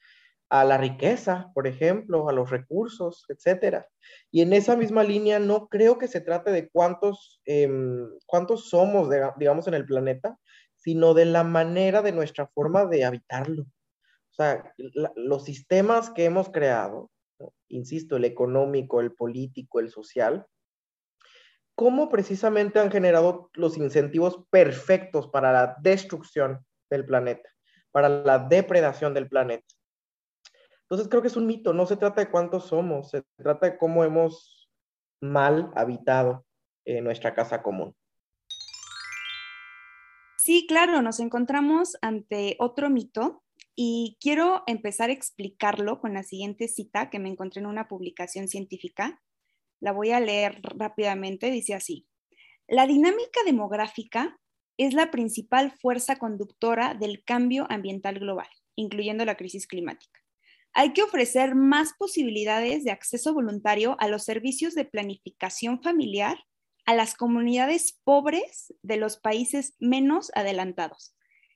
a 0.50 0.64
la 0.64 0.78
riqueza, 0.78 1.52
por 1.54 1.68
ejemplo, 1.68 2.30
a 2.30 2.34
los 2.34 2.50
recursos, 2.50 3.26
etcétera. 3.28 3.88
Y 4.32 4.42
en 4.42 4.54
esa 4.54 4.76
misma 4.78 5.04
línea 5.04 5.40
no 5.40 5.68
creo 5.68 5.98
que 5.98 6.08
se 6.08 6.22
trate 6.22 6.52
de 6.52 6.70
cuántos, 6.70 7.42
em, 7.46 8.08
cuántos 8.26 8.70
somos, 8.70 9.10
digamos, 9.38 9.68
en 9.68 9.74
el 9.74 9.86
planeta, 9.86 10.38
sino 10.88 11.13
de 11.13 11.25
la 11.25 11.44
manera 11.44 12.01
de 12.01 12.13
nuestra 12.13 12.48
forma 12.48 12.86
de 12.86 13.03
habitarlo. 13.03 13.63
O 13.63 14.34
sea, 14.34 14.74
los 15.17 15.44
sistemas 15.44 16.12
que 16.12 16.24
hemos 16.24 16.50
creado, 16.50 17.12
insisto, 17.67 18.15
el 18.15 18.24
económico, 18.24 19.01
el 19.01 19.13
político, 19.13 19.82
el 19.82 19.89
social, 19.89 20.48
cómo 21.75 22.08
precisamente 22.08 22.79
han 22.79 22.89
generado 22.89 23.50
los 23.56 23.75
incentivos 23.75 24.46
perfectos 24.50 25.27
para 25.27 25.51
la 25.51 25.75
destrucción 25.82 26.65
del 26.89 27.06
planeta, 27.06 27.50
para 27.91 28.08
la 28.08 28.39
depredación 28.39 29.13
del 29.13 29.27
planeta. 29.27 29.67
Entonces 30.84 31.10
creo 31.10 31.22
que 31.22 31.27
es 31.27 31.36
un 31.36 31.48
mito, 31.48 31.74
no 31.74 31.86
se 31.86 31.98
trata 31.98 32.22
de 32.22 32.32
cuántos 32.32 32.67
somos, 32.67 33.10
se 33.10 33.24
trata 33.36 33.72
de 33.72 33.77
cómo 33.77 34.06
hemos 34.06 34.70
mal 35.20 35.70
habitado 35.75 36.46
eh, 36.86 37.01
nuestra 37.01 37.36
casa 37.36 37.62
común. 37.62 37.94
Sí, 40.48 40.66
claro, 40.66 41.01
nos 41.01 41.20
encontramos 41.20 41.98
ante 42.01 42.56
otro 42.60 42.89
mito 42.89 43.44
y 43.75 44.18
quiero 44.22 44.63
empezar 44.66 45.10
a 45.10 45.12
explicarlo 45.12 46.00
con 46.00 46.13
la 46.13 46.24
siguiente 46.24 46.70
cita 46.70 47.10
que 47.10 47.20
me 47.20 47.27
encontré 47.27 47.60
en 47.60 47.66
una 47.66 47.89
publicación 47.89 48.48
científica. 48.48 49.22
La 49.82 49.92
voy 49.92 50.12
a 50.12 50.22
leer 50.22 50.62
rápidamente, 50.62 51.51
dice 51.51 51.74
así. 51.74 52.08
La 52.66 52.88
dinámica 52.88 53.42
demográfica 53.46 54.39
es 54.77 54.94
la 54.94 55.12
principal 55.12 55.74
fuerza 55.82 56.16
conductora 56.16 56.94
del 56.94 57.25
cambio 57.25 57.68
ambiental 57.70 58.18
global, 58.18 58.48
incluyendo 58.77 59.25
la 59.25 59.36
crisis 59.36 59.68
climática. 59.68 60.22
Hay 60.72 60.94
que 60.94 61.04
ofrecer 61.04 61.56
más 61.56 61.92
posibilidades 62.00 62.86
de 62.86 62.92
acceso 62.92 63.34
voluntario 63.34 63.98
a 64.00 64.08
los 64.08 64.24
servicios 64.24 64.75
de 64.75 64.86
planificación 64.86 65.84
familiar 65.84 66.38
a 66.88 66.96
las 66.96 67.15
comunidades 67.15 68.00
pobres 68.06 68.74
de 68.82 68.96
los 68.96 69.17
países 69.17 69.75
menos 69.77 70.32
adelantados. 70.34 71.13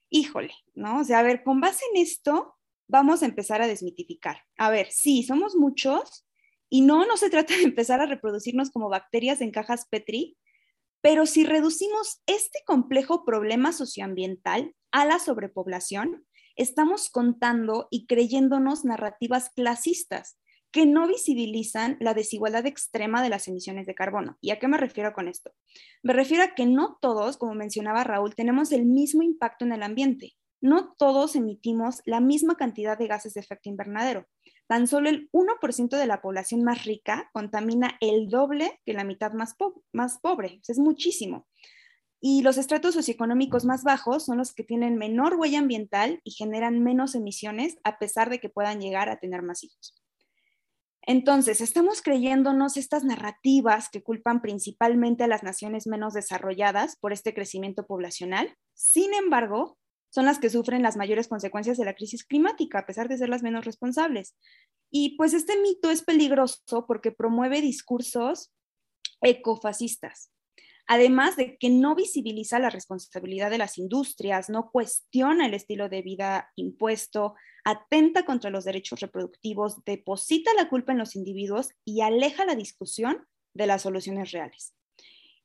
Híjole, 0.09 0.53
¿no? 0.75 0.99
O 0.99 1.03
sea, 1.05 1.19
a 1.19 1.23
ver, 1.23 1.41
con 1.41 1.61
base 1.61 1.83
en 1.93 2.01
esto, 2.01 2.57
vamos 2.89 3.23
a 3.23 3.25
empezar 3.25 3.61
a 3.61 3.67
desmitificar. 3.67 4.43
A 4.57 4.69
ver, 4.69 4.91
sí, 4.91 5.23
somos 5.23 5.55
muchos 5.55 6.27
y 6.69 6.81
no, 6.81 7.05
no 7.05 7.15
se 7.15 7.29
trata 7.29 7.55
de 7.55 7.63
empezar 7.63 8.01
a 8.01 8.07
reproducirnos 8.07 8.71
como 8.71 8.89
bacterias 8.89 9.39
en 9.39 9.51
cajas 9.51 9.87
Petri, 9.89 10.37
pero 10.99 11.25
si 11.25 11.45
reducimos 11.45 12.21
este 12.27 12.59
complejo 12.65 13.23
problema 13.23 13.71
socioambiental 13.71 14.75
a 14.91 15.05
la 15.05 15.17
sobrepoblación, 15.17 16.27
estamos 16.57 17.09
contando 17.09 17.87
y 17.89 18.05
creyéndonos 18.05 18.83
narrativas 18.83 19.49
clasistas 19.55 20.37
que 20.71 20.85
no 20.85 21.07
visibilizan 21.07 21.97
la 21.99 22.13
desigualdad 22.13 22.65
extrema 22.65 23.21
de 23.21 23.29
las 23.29 23.47
emisiones 23.47 23.85
de 23.85 23.95
carbono. 23.95 24.37
¿Y 24.41 24.51
a 24.51 24.59
qué 24.59 24.67
me 24.67 24.77
refiero 24.77 25.13
con 25.13 25.27
esto? 25.27 25.51
Me 26.01 26.13
refiero 26.13 26.43
a 26.43 26.55
que 26.55 26.65
no 26.65 26.97
todos, 27.01 27.37
como 27.37 27.53
mencionaba 27.53 28.03
Raúl, 28.03 28.35
tenemos 28.35 28.71
el 28.71 28.85
mismo 28.85 29.21
impacto 29.21 29.65
en 29.65 29.73
el 29.73 29.83
ambiente. 29.83 30.33
No 30.61 30.93
todos 30.97 31.35
emitimos 31.35 32.01
la 32.05 32.21
misma 32.21 32.55
cantidad 32.55 32.97
de 32.97 33.07
gases 33.07 33.33
de 33.33 33.41
efecto 33.41 33.69
invernadero. 33.69 34.27
Tan 34.67 34.87
solo 34.87 35.09
el 35.09 35.29
1% 35.31 35.97
de 35.97 36.07
la 36.07 36.21
población 36.21 36.63
más 36.63 36.85
rica 36.85 37.29
contamina 37.33 37.97
el 37.99 38.29
doble 38.29 38.79
que 38.85 38.93
la 38.93 39.03
mitad 39.03 39.33
más, 39.33 39.55
más 39.91 40.19
pobre. 40.19 40.61
es 40.65 40.79
muchísimo. 40.79 41.47
Y 42.21 42.43
los 42.43 42.57
estratos 42.57 42.93
socioeconómicos 42.93 43.65
más 43.65 43.83
bajos 43.83 44.25
son 44.25 44.37
los 44.37 44.53
que 44.53 44.63
tienen 44.63 44.95
menor 44.95 45.35
huella 45.35 45.57
ambiental 45.57 46.21
y 46.23 46.31
generan 46.31 46.83
menos 46.83 47.15
emisiones 47.15 47.77
a 47.83 47.97
pesar 47.97 48.29
de 48.29 48.39
que 48.39 48.47
puedan 48.47 48.79
llegar 48.79 49.09
a 49.09 49.19
tener 49.19 49.41
más 49.41 49.63
hijos. 49.63 50.01
Entonces, 51.03 51.61
estamos 51.61 52.01
creyéndonos 52.01 52.77
estas 52.77 53.03
narrativas 53.03 53.89
que 53.89 54.03
culpan 54.03 54.41
principalmente 54.41 55.23
a 55.23 55.27
las 55.27 55.41
naciones 55.41 55.87
menos 55.87 56.13
desarrolladas 56.13 56.95
por 56.97 57.11
este 57.11 57.33
crecimiento 57.33 57.87
poblacional. 57.87 58.55
Sin 58.75 59.13
embargo, 59.13 59.77
son 60.11 60.25
las 60.25 60.39
que 60.39 60.49
sufren 60.49 60.83
las 60.83 60.97
mayores 60.97 61.27
consecuencias 61.27 61.77
de 61.77 61.85
la 61.85 61.95
crisis 61.95 62.23
climática, 62.23 62.79
a 62.79 62.85
pesar 62.85 63.07
de 63.07 63.17
ser 63.17 63.29
las 63.29 63.43
menos 63.43 63.65
responsables. 63.65 64.35
Y 64.91 65.15
pues 65.17 65.33
este 65.33 65.59
mito 65.59 65.89
es 65.89 66.03
peligroso 66.03 66.85
porque 66.85 67.11
promueve 67.11 67.61
discursos 67.61 68.51
ecofascistas, 69.21 70.31
además 70.91 71.37
de 71.37 71.55
que 71.57 71.69
no 71.69 71.95
visibiliza 71.95 72.59
la 72.59 72.69
responsabilidad 72.69 73.49
de 73.49 73.57
las 73.57 73.77
industrias, 73.77 74.49
no 74.49 74.71
cuestiona 74.71 75.45
el 75.45 75.53
estilo 75.53 75.87
de 75.87 76.01
vida 76.01 76.51
impuesto, 76.57 77.33
atenta 77.63 78.25
contra 78.25 78.49
los 78.49 78.65
derechos 78.65 78.99
reproductivos, 78.99 79.85
deposita 79.85 80.51
la 80.53 80.67
culpa 80.67 80.91
en 80.91 80.97
los 80.97 81.15
individuos 81.15 81.69
y 81.85 82.01
aleja 82.01 82.43
la 82.43 82.55
discusión 82.55 83.25
de 83.53 83.67
las 83.67 83.83
soluciones 83.83 84.31
reales. 84.31 84.73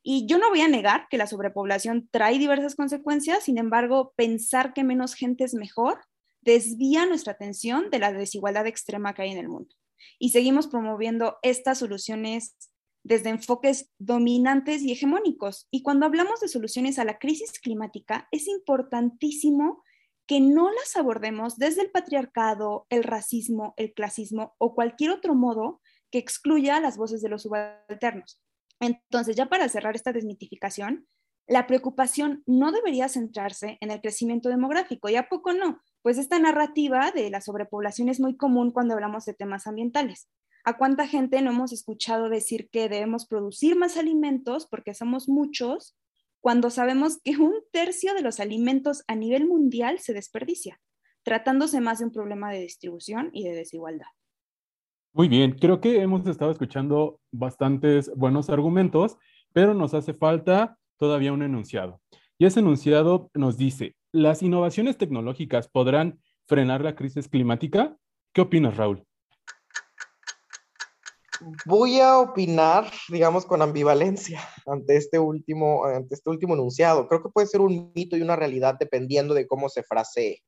Y 0.03 0.27
yo 0.27 0.37
no 0.37 0.49
voy 0.49 0.59
a 0.59 0.67
negar 0.67 1.07
que 1.09 1.17
la 1.17 1.27
sobrepoblación 1.27 2.09
trae 2.11 2.39
diversas 2.39 2.75
consecuencias, 2.75 3.45
sin 3.45 3.57
embargo, 3.57 4.11
pensar 4.17 4.73
que 4.73 4.83
menos 4.83 5.13
gente 5.13 5.45
es 5.45 5.53
mejor 5.53 6.01
desvía 6.41 7.05
nuestra 7.05 7.31
atención 7.31 7.89
de 7.89 7.99
la 7.99 8.11
desigualdad 8.11 8.67
extrema 8.67 9.13
que 9.13 9.21
hay 9.21 9.31
en 9.31 9.37
el 9.37 9.47
mundo. 9.47 9.73
Y 10.19 10.31
seguimos 10.31 10.67
promoviendo 10.67 11.37
estas 11.41 11.77
soluciones 11.77 12.57
desde 13.03 13.29
enfoques 13.29 13.91
dominantes 13.99 14.81
y 14.81 14.91
hegemónicos. 14.91 15.67
Y 15.71 15.81
cuando 15.81 16.05
hablamos 16.05 16.39
de 16.39 16.47
soluciones 16.47 16.99
a 16.99 17.05
la 17.05 17.19
crisis 17.19 17.59
climática, 17.59 18.27
es 18.31 18.47
importantísimo 18.47 19.83
que 20.27 20.41
no 20.41 20.69
las 20.71 20.95
abordemos 20.97 21.57
desde 21.57 21.81
el 21.81 21.89
patriarcado, 21.89 22.85
el 22.89 23.03
racismo, 23.03 23.73
el 23.77 23.93
clasismo 23.93 24.55
o 24.57 24.75
cualquier 24.75 25.11
otro 25.11 25.35
modo 25.35 25.81
que 26.11 26.17
excluya 26.17 26.79
las 26.81 26.97
voces 26.97 27.21
de 27.21 27.29
los 27.29 27.43
subalternos. 27.43 28.41
Entonces, 28.79 29.35
ya 29.35 29.47
para 29.47 29.69
cerrar 29.69 29.95
esta 29.95 30.11
desmitificación, 30.11 31.07
la 31.47 31.65
preocupación 31.65 32.43
no 32.45 32.73
debería 32.73 33.07
centrarse 33.07 33.77
en 33.79 33.89
el 33.89 34.01
crecimiento 34.01 34.49
demográfico. 34.49 35.07
¿Y 35.09 35.15
a 35.15 35.29
poco 35.29 35.53
no? 35.53 35.81
Pues 36.01 36.17
esta 36.17 36.39
narrativa 36.39 37.11
de 37.11 37.29
la 37.29 37.39
sobrepoblación 37.39 38.09
es 38.09 38.19
muy 38.19 38.35
común 38.35 38.71
cuando 38.71 38.93
hablamos 38.93 39.23
de 39.25 39.33
temas 39.33 39.65
ambientales. 39.65 40.29
¿A 40.67 40.75
cuánta 40.75 41.07
gente 41.07 41.41
no 41.41 41.51
hemos 41.51 41.71
escuchado 41.71 42.27
decir 42.27 42.67
que 42.69 42.89
debemos 42.89 43.25
producir 43.25 43.77
más 43.77 43.95
alimentos 43.95 44.67
porque 44.67 44.93
somos 44.93 45.29
muchos 45.29 45.95
cuando 46.41 46.69
sabemos 46.71 47.21
que 47.23 47.37
un 47.37 47.53
tercio 47.71 48.13
de 48.13 48.21
los 48.21 48.41
alimentos 48.41 49.05
a 49.07 49.15
nivel 49.15 49.47
mundial 49.47 49.99
se 49.99 50.11
desperdicia, 50.11 50.81
tratándose 51.23 51.79
más 51.79 51.99
de 51.99 52.05
un 52.07 52.11
problema 52.11 52.51
de 52.51 52.59
distribución 52.59 53.29
y 53.31 53.45
de 53.45 53.55
desigualdad? 53.55 54.07
Muy 55.13 55.29
bien, 55.29 55.53
creo 55.53 55.79
que 55.79 56.01
hemos 56.01 56.27
estado 56.27 56.51
escuchando 56.51 57.21
bastantes 57.31 58.13
buenos 58.13 58.49
argumentos, 58.49 59.17
pero 59.53 59.73
nos 59.73 59.93
hace 59.93 60.13
falta 60.13 60.77
todavía 60.97 61.31
un 61.31 61.43
enunciado. 61.43 62.01
Y 62.37 62.45
ese 62.45 62.59
enunciado 62.59 63.31
nos 63.33 63.55
dice, 63.55 63.95
¿las 64.11 64.43
innovaciones 64.43 64.97
tecnológicas 64.97 65.69
podrán 65.69 66.19
frenar 66.45 66.83
la 66.83 66.97
crisis 66.97 67.29
climática? 67.29 67.95
¿Qué 68.33 68.41
opinas, 68.41 68.75
Raúl? 68.75 69.06
Voy 71.65 71.99
a 71.99 72.17
opinar, 72.17 72.91
digamos, 73.09 73.45
con 73.45 73.61
ambivalencia 73.61 74.41
ante 74.65 74.97
este 74.97 75.19
último, 75.19 75.85
ante 75.85 76.15
este 76.15 76.29
último 76.29 76.53
enunciado. 76.53 77.07
Creo 77.07 77.21
que 77.21 77.29
puede 77.29 77.47
ser 77.47 77.61
un 77.61 77.91
mito 77.95 78.17
y 78.17 78.21
una 78.21 78.35
realidad 78.35 78.75
dependiendo 78.79 79.33
de 79.33 79.47
cómo 79.47 79.69
se 79.69 79.83
frasee. 79.83 80.41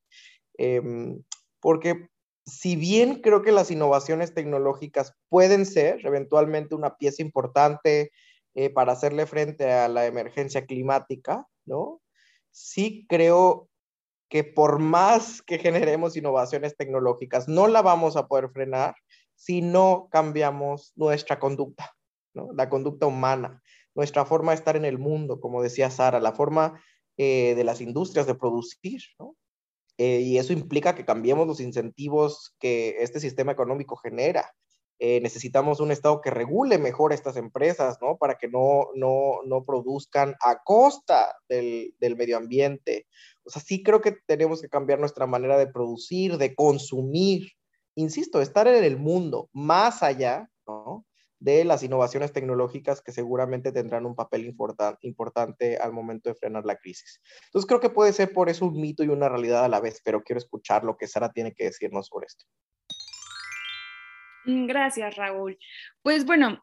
Em, 0.58 1.22
porque 1.60 2.08
si 2.46 2.76
bien 2.76 3.22
creo 3.22 3.42
que 3.42 3.52
las 3.52 3.72
innovaciones 3.72 4.34
tecnológicas 4.34 5.14
pueden 5.30 5.66
ser 5.66 6.06
eventualmente 6.06 6.76
una 6.76 6.96
pieza 6.98 7.22
importante 7.22 8.12
eh, 8.56 8.70
para 8.70 8.94
hacerle 8.94 9.26
frente 9.26 9.72
a 9.72 9.88
la 9.88 10.06
emergencia 10.06 10.66
climática, 10.66 11.46
¿no? 11.66 12.02
Sí 12.52 13.06
creo 13.08 13.70
que 14.30 14.44
por 14.44 14.80
más 14.80 15.42
que 15.42 15.58
generemos 15.60 16.16
innovaciones 16.16 16.76
tecnológicas, 16.78 17.48
no 17.48 17.68
la 17.68 17.82
vamos 17.82 18.16
a 18.16 18.28
poder 18.28 18.50
frenar 18.50 18.96
si 19.40 19.62
no 19.62 20.10
cambiamos 20.12 20.92
nuestra 20.98 21.40
conducta. 21.40 21.96
La 22.34 22.70
conducta 22.70 23.06
humana, 23.06 23.64
nuestra 23.96 24.26
forma 24.26 24.52
de 24.52 24.58
estar 24.58 24.76
en 24.76 24.84
el 24.84 25.00
mundo, 25.00 25.40
como 25.40 25.64
decía 25.64 25.90
Sara, 25.90 26.20
la 26.20 26.34
forma 26.34 26.82
eh, 27.18 27.56
de 27.56 27.64
las 27.64 27.80
industrias 27.80 28.28
de 28.28 28.36
producir. 28.36 29.02
Eh, 29.98 30.20
y 30.20 30.38
eso 30.38 30.52
implica 30.52 30.94
que 30.94 31.06
cambiemos 31.06 31.48
los 31.48 31.62
incentivos 31.62 32.54
que 32.60 32.98
este 33.00 33.22
sistema 33.22 33.54
económico 33.54 33.96
genera. 33.96 34.52
Eh, 35.00 35.22
necesitamos 35.22 35.80
un 35.80 35.92
Estado 35.92 36.20
que 36.20 36.32
regule 36.32 36.78
mejor 36.78 37.14
estas 37.14 37.38
empresas, 37.38 37.98
¿no? 38.02 38.18
Para 38.18 38.38
que 38.38 38.50
no, 38.50 38.90
no, 38.96 39.40
no 39.46 39.64
produzcan 39.64 40.36
a 40.42 40.62
costa 40.66 41.34
del, 41.48 41.96
del, 42.00 42.18
medio 42.18 42.36
ambiente. 42.36 43.08
O 43.44 43.50
sea, 43.50 43.62
sí 43.62 43.84
creo 43.84 44.02
que 44.02 44.18
tenemos 44.28 44.62
que 44.62 44.68
cambiar 44.68 45.00
nuestra 45.00 45.26
manera 45.26 45.58
de 45.58 45.68
producir, 45.68 46.38
de 46.38 46.54
consumir. 46.54 47.54
Insisto, 47.96 48.42
estar 48.42 48.68
en 48.68 48.84
el 48.84 48.98
mundo 48.98 49.50
más 49.54 50.04
allá, 50.04 50.50
de 51.40 51.64
las 51.64 51.84
innovaciones 51.84 52.34
tecnológicas 52.34 53.02
que 53.02 53.12
seguramente 53.12 53.72
tendrán 53.72 54.06
un 54.06 54.16
papel 54.16 54.46
importante 54.46 55.78
al 55.78 55.94
momento 55.94 56.30
de 56.30 56.36
frenar 56.36 56.66
la 56.66 56.76
crisis. 56.76 57.22
Entonces 57.46 57.68
creo 57.68 57.80
que 57.80 57.90
puede 57.90 58.14
ser 58.14 58.34
por 58.34 58.50
eso 58.50 58.66
un 58.66 58.80
mito 58.80 59.04
y 59.04 59.08
una 59.08 59.30
realidad 59.30 59.64
a 59.64 59.70
la 59.70 59.80
vez, 59.80 60.02
pero 60.04 60.22
quiero 60.22 60.38
escuchar 60.38 60.84
lo 60.84 60.98
que 60.98 61.08
Sara 61.08 61.32
tiene 61.32 61.54
que 61.54 61.66
decirnos 61.66 62.08
sobre 62.08 62.28
esto. 62.28 62.46
Mm, 64.46 64.68
gracias, 64.68 65.16
Raúl. 65.16 65.58
Pues 66.02 66.26
bueno, 66.26 66.62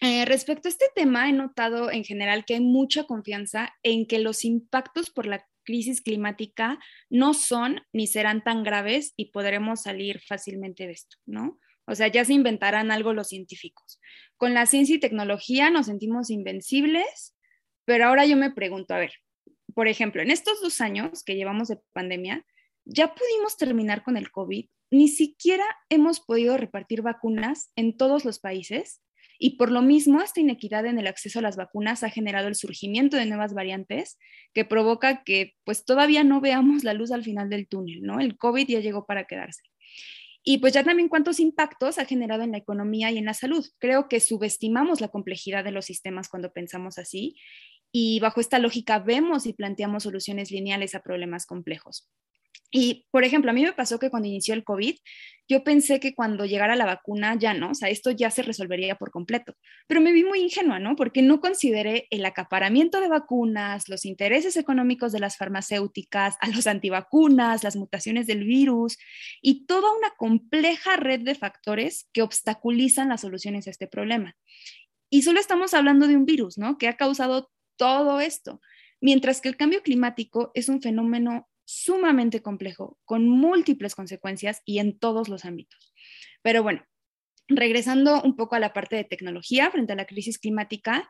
eh, 0.00 0.24
respecto 0.24 0.68
a 0.68 0.70
este 0.70 0.86
tema, 0.94 1.28
he 1.28 1.32
notado 1.32 1.90
en 1.90 2.04
general 2.04 2.44
que 2.44 2.54
hay 2.54 2.60
mucha 2.60 3.04
confianza 3.04 3.72
en 3.82 4.06
que 4.06 4.18
los 4.18 4.44
impactos 4.44 5.10
por 5.10 5.26
la 5.26 5.46
crisis 5.70 6.00
climática 6.00 6.80
no 7.10 7.32
son 7.32 7.82
ni 7.92 8.08
serán 8.08 8.42
tan 8.42 8.64
graves 8.64 9.12
y 9.16 9.26
podremos 9.26 9.82
salir 9.82 10.18
fácilmente 10.18 10.88
de 10.88 10.94
esto, 10.94 11.16
¿no? 11.26 11.60
O 11.86 11.94
sea, 11.94 12.08
ya 12.08 12.24
se 12.24 12.32
inventarán 12.32 12.90
algo 12.90 13.12
los 13.12 13.28
científicos. 13.28 14.00
Con 14.36 14.52
la 14.52 14.66
ciencia 14.66 14.96
y 14.96 14.98
tecnología 14.98 15.70
nos 15.70 15.86
sentimos 15.86 16.28
invencibles, 16.30 17.36
pero 17.84 18.06
ahora 18.06 18.26
yo 18.26 18.36
me 18.36 18.50
pregunto, 18.50 18.94
a 18.94 18.98
ver, 18.98 19.12
por 19.72 19.86
ejemplo, 19.86 20.22
en 20.22 20.32
estos 20.32 20.60
dos 20.60 20.80
años 20.80 21.22
que 21.22 21.36
llevamos 21.36 21.68
de 21.68 21.78
pandemia, 21.92 22.44
ya 22.84 23.14
pudimos 23.14 23.56
terminar 23.56 24.02
con 24.02 24.16
el 24.16 24.32
COVID, 24.32 24.68
ni 24.90 25.06
siquiera 25.06 25.64
hemos 25.88 26.18
podido 26.18 26.56
repartir 26.56 27.02
vacunas 27.02 27.70
en 27.76 27.96
todos 27.96 28.24
los 28.24 28.40
países 28.40 29.00
y 29.42 29.56
por 29.56 29.72
lo 29.72 29.80
mismo 29.80 30.20
esta 30.20 30.38
inequidad 30.38 30.84
en 30.84 30.98
el 30.98 31.06
acceso 31.06 31.38
a 31.38 31.42
las 31.42 31.56
vacunas 31.56 32.02
ha 32.02 32.10
generado 32.10 32.46
el 32.46 32.54
surgimiento 32.54 33.16
de 33.16 33.24
nuevas 33.24 33.54
variantes 33.54 34.18
que 34.52 34.66
provoca 34.66 35.24
que 35.24 35.54
pues 35.64 35.86
todavía 35.86 36.22
no 36.24 36.42
veamos 36.42 36.84
la 36.84 36.92
luz 36.92 37.10
al 37.10 37.24
final 37.24 37.48
del 37.48 37.66
túnel, 37.66 38.02
¿no? 38.02 38.20
El 38.20 38.36
COVID 38.36 38.68
ya 38.68 38.80
llegó 38.80 39.06
para 39.06 39.24
quedarse. 39.24 39.62
Y 40.44 40.58
pues 40.58 40.74
ya 40.74 40.84
también 40.84 41.08
cuántos 41.08 41.40
impactos 41.40 41.98
ha 41.98 42.04
generado 42.04 42.42
en 42.42 42.52
la 42.52 42.58
economía 42.58 43.10
y 43.10 43.16
en 43.16 43.24
la 43.24 43.32
salud. 43.32 43.66
Creo 43.78 44.08
que 44.08 44.20
subestimamos 44.20 45.00
la 45.00 45.08
complejidad 45.08 45.64
de 45.64 45.72
los 45.72 45.86
sistemas 45.86 46.28
cuando 46.28 46.52
pensamos 46.52 46.98
así 46.98 47.36
y 47.90 48.20
bajo 48.20 48.42
esta 48.42 48.58
lógica 48.58 48.98
vemos 48.98 49.46
y 49.46 49.54
planteamos 49.54 50.02
soluciones 50.02 50.50
lineales 50.50 50.94
a 50.94 51.02
problemas 51.02 51.46
complejos. 51.46 52.10
Y, 52.72 53.06
por 53.10 53.24
ejemplo, 53.24 53.50
a 53.50 53.54
mí 53.54 53.64
me 53.64 53.72
pasó 53.72 53.98
que 53.98 54.10
cuando 54.10 54.28
inició 54.28 54.54
el 54.54 54.62
COVID, 54.62 54.96
yo 55.48 55.64
pensé 55.64 55.98
que 55.98 56.14
cuando 56.14 56.46
llegara 56.46 56.76
la 56.76 56.86
vacuna 56.86 57.34
ya 57.34 57.52
no, 57.52 57.70
o 57.70 57.74
sea, 57.74 57.88
esto 57.88 58.12
ya 58.12 58.30
se 58.30 58.42
resolvería 58.42 58.94
por 58.94 59.10
completo, 59.10 59.54
pero 59.88 60.00
me 60.00 60.12
vi 60.12 60.22
muy 60.22 60.40
ingenua, 60.40 60.78
¿no? 60.78 60.94
Porque 60.94 61.22
no 61.22 61.40
consideré 61.40 62.06
el 62.10 62.24
acaparamiento 62.24 63.00
de 63.00 63.08
vacunas, 63.08 63.88
los 63.88 64.04
intereses 64.04 64.56
económicos 64.56 65.10
de 65.10 65.18
las 65.18 65.36
farmacéuticas, 65.36 66.36
a 66.40 66.48
los 66.48 66.68
antivacunas, 66.68 67.64
las 67.64 67.74
mutaciones 67.74 68.28
del 68.28 68.44
virus 68.44 68.96
y 69.42 69.66
toda 69.66 69.92
una 69.96 70.10
compleja 70.16 70.94
red 70.94 71.22
de 71.22 71.34
factores 71.34 72.08
que 72.12 72.22
obstaculizan 72.22 73.08
las 73.08 73.22
soluciones 73.22 73.66
a 73.66 73.70
este 73.70 73.88
problema. 73.88 74.36
Y 75.10 75.22
solo 75.22 75.40
estamos 75.40 75.74
hablando 75.74 76.06
de 76.06 76.16
un 76.16 76.24
virus, 76.24 76.56
¿no? 76.56 76.78
Que 76.78 76.86
ha 76.86 76.96
causado 76.96 77.50
todo 77.76 78.20
esto, 78.20 78.60
mientras 79.00 79.40
que 79.40 79.48
el 79.48 79.56
cambio 79.56 79.82
climático 79.82 80.52
es 80.54 80.68
un 80.68 80.80
fenómeno 80.80 81.49
sumamente 81.70 82.42
complejo, 82.42 82.98
con 83.04 83.28
múltiples 83.28 83.94
consecuencias 83.94 84.60
y 84.64 84.80
en 84.80 84.98
todos 84.98 85.28
los 85.28 85.44
ámbitos. 85.44 85.94
Pero 86.42 86.64
bueno, 86.64 86.84
regresando 87.46 88.20
un 88.22 88.34
poco 88.34 88.56
a 88.56 88.58
la 88.58 88.72
parte 88.72 88.96
de 88.96 89.04
tecnología 89.04 89.70
frente 89.70 89.92
a 89.92 89.96
la 89.96 90.06
crisis 90.06 90.38
climática, 90.38 91.08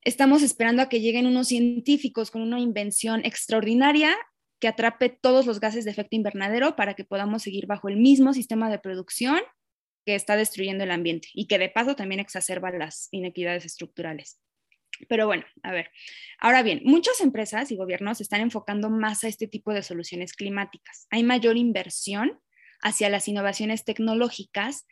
estamos 0.00 0.42
esperando 0.42 0.80
a 0.80 0.88
que 0.88 1.00
lleguen 1.00 1.26
unos 1.26 1.48
científicos 1.48 2.30
con 2.30 2.40
una 2.40 2.58
invención 2.58 3.22
extraordinaria 3.24 4.16
que 4.60 4.68
atrape 4.68 5.10
todos 5.10 5.44
los 5.44 5.60
gases 5.60 5.84
de 5.84 5.90
efecto 5.90 6.16
invernadero 6.16 6.74
para 6.74 6.94
que 6.94 7.04
podamos 7.04 7.42
seguir 7.42 7.66
bajo 7.66 7.88
el 7.88 7.96
mismo 7.98 8.32
sistema 8.32 8.70
de 8.70 8.78
producción 8.78 9.40
que 10.06 10.14
está 10.14 10.36
destruyendo 10.36 10.84
el 10.84 10.90
ambiente 10.90 11.28
y 11.34 11.48
que 11.48 11.58
de 11.58 11.68
paso 11.68 11.96
también 11.96 12.20
exacerba 12.20 12.70
las 12.70 13.08
inequidades 13.10 13.66
estructurales. 13.66 14.40
Pero 15.08 15.26
bueno, 15.26 15.44
a 15.62 15.72
ver. 15.72 15.90
Ahora 16.38 16.62
bien, 16.62 16.80
muchas 16.84 17.20
empresas 17.20 17.70
y 17.70 17.76
gobiernos 17.76 18.20
están 18.20 18.40
enfocando 18.40 18.90
más 18.90 19.24
a 19.24 19.28
este 19.28 19.48
tipo 19.48 19.72
de 19.72 19.82
soluciones 19.82 20.32
climáticas. 20.32 21.06
Hay 21.10 21.22
mayor 21.22 21.56
inversión 21.56 22.40
hacia 22.82 23.08
las 23.08 23.28
innovaciones 23.28 23.84
tecnológicas 23.84 24.86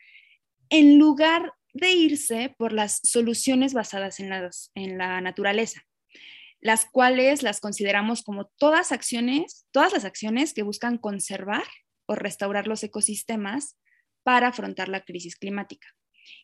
en 0.69 0.97
lugar 0.97 1.53
de 1.73 1.91
irse 1.91 2.55
por 2.57 2.73
las 2.73 2.99
soluciones 3.03 3.73
basadas 3.73 4.19
en, 4.19 4.97
la 4.97 5.21
naturaleza, 5.21 5.81
las 6.59 6.85
cuales 6.85 7.43
las 7.43 7.59
consideramos 7.59 8.23
como 8.23 8.45
todas 8.57 8.91
acciones, 8.91 9.67
todas 9.71 9.93
las 9.93 10.05
acciones 10.05 10.53
que 10.53 10.63
buscan 10.63 10.97
conservar 10.97 11.63
o 12.07 12.15
restaurar 12.15 12.67
los 12.67 12.83
ecosistemas 12.83 13.77
para 14.23 14.47
afrontar 14.47 14.89
la 14.89 15.01
crisis 15.01 15.35
climática. 15.35 15.87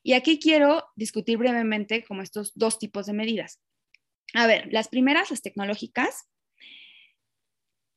Y 0.03 0.13
aquí 0.13 0.39
quiero 0.39 0.85
discutir 0.95 1.37
brevemente 1.37 2.03
como 2.03 2.21
estos 2.21 2.53
dos 2.55 2.79
tipos 2.79 3.05
de 3.05 3.13
medidas. 3.13 3.61
A 4.33 4.47
ver, 4.47 4.67
las 4.71 4.87
primeras, 4.87 5.31
las 5.31 5.41
tecnológicas, 5.41 6.27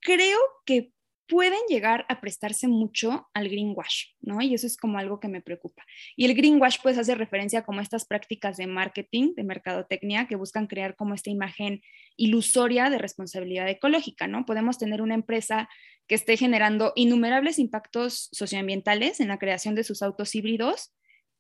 creo 0.00 0.38
que 0.64 0.92
pueden 1.30 1.60
llegar 1.68 2.06
a 2.08 2.20
prestarse 2.20 2.66
mucho 2.66 3.28
al 3.34 3.48
greenwash, 3.48 4.06
¿no? 4.20 4.42
Y 4.42 4.52
eso 4.52 4.66
es 4.66 4.76
como 4.76 4.98
algo 4.98 5.20
que 5.20 5.28
me 5.28 5.40
preocupa. 5.40 5.84
Y 6.16 6.24
el 6.24 6.34
greenwash 6.34 6.78
pues 6.82 6.98
hace 6.98 7.14
referencia 7.14 7.62
como 7.62 7.80
estas 7.80 8.04
prácticas 8.04 8.56
de 8.56 8.66
marketing, 8.66 9.34
de 9.36 9.44
mercadotecnia, 9.44 10.26
que 10.26 10.34
buscan 10.34 10.66
crear 10.66 10.96
como 10.96 11.14
esta 11.14 11.30
imagen 11.30 11.82
ilusoria 12.16 12.90
de 12.90 12.98
responsabilidad 12.98 13.68
ecológica, 13.68 14.26
¿no? 14.26 14.44
Podemos 14.44 14.76
tener 14.76 15.02
una 15.02 15.14
empresa 15.14 15.68
que 16.08 16.16
esté 16.16 16.36
generando 16.36 16.92
innumerables 16.96 17.60
impactos 17.60 18.28
socioambientales 18.32 19.20
en 19.20 19.28
la 19.28 19.38
creación 19.38 19.76
de 19.76 19.84
sus 19.84 20.02
autos 20.02 20.34
híbridos 20.34 20.92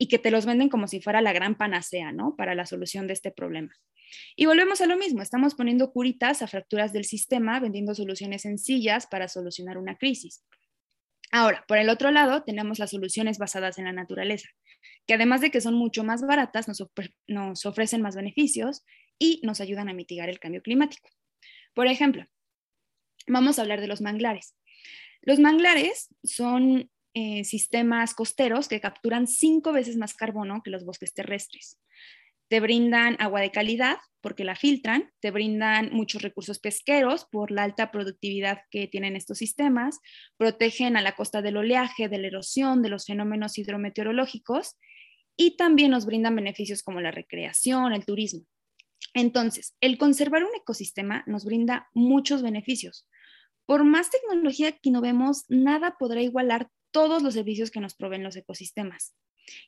y 0.02 0.08
que 0.08 0.18
te 0.18 0.30
los 0.30 0.46
venden 0.46 0.70
como 0.70 0.88
si 0.88 1.02
fuera 1.02 1.20
la 1.20 1.34
gran 1.34 1.56
panacea, 1.56 2.10
¿no? 2.10 2.34
Para 2.34 2.54
la 2.54 2.64
solución 2.64 3.06
de 3.06 3.12
este 3.12 3.30
problema. 3.30 3.70
Y 4.34 4.46
volvemos 4.46 4.80
a 4.80 4.86
lo 4.86 4.96
mismo, 4.96 5.20
estamos 5.20 5.54
poniendo 5.54 5.92
curitas 5.92 6.40
a 6.40 6.46
fracturas 6.46 6.94
del 6.94 7.04
sistema, 7.04 7.60
vendiendo 7.60 7.94
soluciones 7.94 8.42
sencillas 8.42 9.06
para 9.06 9.28
solucionar 9.28 9.76
una 9.76 9.98
crisis. 9.98 10.42
Ahora, 11.30 11.66
por 11.68 11.76
el 11.76 11.90
otro 11.90 12.10
lado, 12.10 12.42
tenemos 12.44 12.78
las 12.78 12.92
soluciones 12.92 13.36
basadas 13.36 13.76
en 13.78 13.84
la 13.84 13.92
naturaleza, 13.92 14.48
que 15.06 15.12
además 15.12 15.42
de 15.42 15.50
que 15.50 15.60
son 15.60 15.74
mucho 15.74 16.02
más 16.02 16.22
baratas, 16.22 16.66
nos, 16.66 16.82
nos 17.26 17.66
ofrecen 17.66 18.00
más 18.00 18.16
beneficios 18.16 18.86
y 19.18 19.42
nos 19.44 19.60
ayudan 19.60 19.90
a 19.90 19.92
mitigar 19.92 20.30
el 20.30 20.40
cambio 20.40 20.62
climático. 20.62 21.10
Por 21.74 21.88
ejemplo, 21.88 22.24
vamos 23.26 23.58
a 23.58 23.62
hablar 23.62 23.82
de 23.82 23.86
los 23.86 24.00
manglares. 24.00 24.56
Los 25.20 25.38
manglares 25.38 26.08
son 26.24 26.90
eh, 27.14 27.44
sistemas 27.44 28.14
costeros 28.14 28.68
que 28.68 28.80
capturan 28.80 29.26
cinco 29.26 29.72
veces 29.72 29.96
más 29.96 30.14
carbono 30.14 30.62
que 30.62 30.70
los 30.70 30.84
bosques 30.84 31.14
terrestres. 31.14 31.80
Te 32.48 32.60
brindan 32.60 33.16
agua 33.20 33.40
de 33.40 33.50
calidad 33.50 33.98
porque 34.20 34.44
la 34.44 34.56
filtran, 34.56 35.10
te 35.20 35.30
brindan 35.30 35.90
muchos 35.92 36.22
recursos 36.22 36.58
pesqueros 36.58 37.26
por 37.30 37.50
la 37.50 37.62
alta 37.62 37.90
productividad 37.90 38.60
que 38.70 38.86
tienen 38.86 39.16
estos 39.16 39.38
sistemas, 39.38 39.98
protegen 40.36 40.96
a 40.96 41.02
la 41.02 41.16
costa 41.16 41.42
del 41.42 41.56
oleaje, 41.56 42.08
de 42.08 42.18
la 42.18 42.26
erosión, 42.26 42.82
de 42.82 42.90
los 42.90 43.06
fenómenos 43.06 43.56
hidrometeorológicos 43.56 44.76
y 45.36 45.56
también 45.56 45.90
nos 45.90 46.06
brindan 46.06 46.36
beneficios 46.36 46.82
como 46.82 47.00
la 47.00 47.10
recreación, 47.10 47.92
el 47.92 48.04
turismo. 48.04 48.44
Entonces, 49.14 49.74
el 49.80 49.98
conservar 49.98 50.44
un 50.44 50.54
ecosistema 50.54 51.24
nos 51.26 51.44
brinda 51.44 51.88
muchos 51.94 52.42
beneficios. 52.42 53.08
Por 53.64 53.84
más 53.84 54.10
tecnología 54.10 54.72
que 54.72 54.88
innovemos, 54.90 55.44
nada 55.48 55.96
podrá 55.98 56.20
igualar 56.20 56.68
todos 56.90 57.22
los 57.22 57.34
servicios 57.34 57.70
que 57.70 57.80
nos 57.80 57.94
proveen 57.94 58.22
los 58.22 58.36
ecosistemas. 58.36 59.14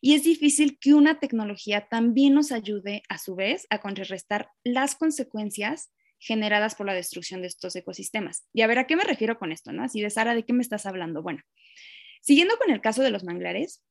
Y 0.00 0.14
es 0.14 0.22
difícil 0.24 0.78
que 0.78 0.94
una 0.94 1.18
tecnología 1.18 1.88
también 1.88 2.34
nos 2.34 2.52
ayude, 2.52 3.02
a 3.08 3.18
su 3.18 3.34
vez, 3.34 3.66
a 3.70 3.80
contrarrestar 3.80 4.50
las 4.64 4.94
consecuencias 4.94 5.90
generadas 6.18 6.76
por 6.76 6.86
la 6.86 6.94
destrucción 6.94 7.40
de 7.40 7.48
estos 7.48 7.74
ecosistemas. 7.74 8.46
Y 8.52 8.62
a 8.62 8.68
ver, 8.68 8.78
¿a 8.78 8.86
qué 8.86 8.94
me 8.94 9.04
refiero 9.04 9.38
con 9.38 9.50
esto? 9.50 9.72
¿no? 9.72 9.82
Así 9.82 10.00
de 10.00 10.10
Sara, 10.10 10.34
¿de 10.34 10.44
qué 10.44 10.52
me 10.52 10.62
estás 10.62 10.86
hablando? 10.86 11.22
Bueno, 11.22 11.42
siguiendo 12.20 12.56
con 12.58 12.70
el 12.70 12.80
caso 12.80 13.02
de 13.02 13.10
los 13.10 13.24
manglares, 13.24 13.82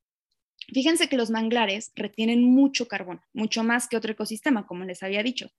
fíjense 0.72 1.08
que 1.08 1.16
los 1.16 1.30
manglares 1.30 1.92
retienen 1.94 2.42
mucho 2.42 2.88
carbón, 2.88 3.20
mucho 3.34 3.64
más 3.64 3.86
que 3.86 3.98
otro 3.98 4.12
ecosistema, 4.12 4.66
como 4.66 4.84
les 4.84 5.02
había 5.02 5.22
dicho. 5.22 5.50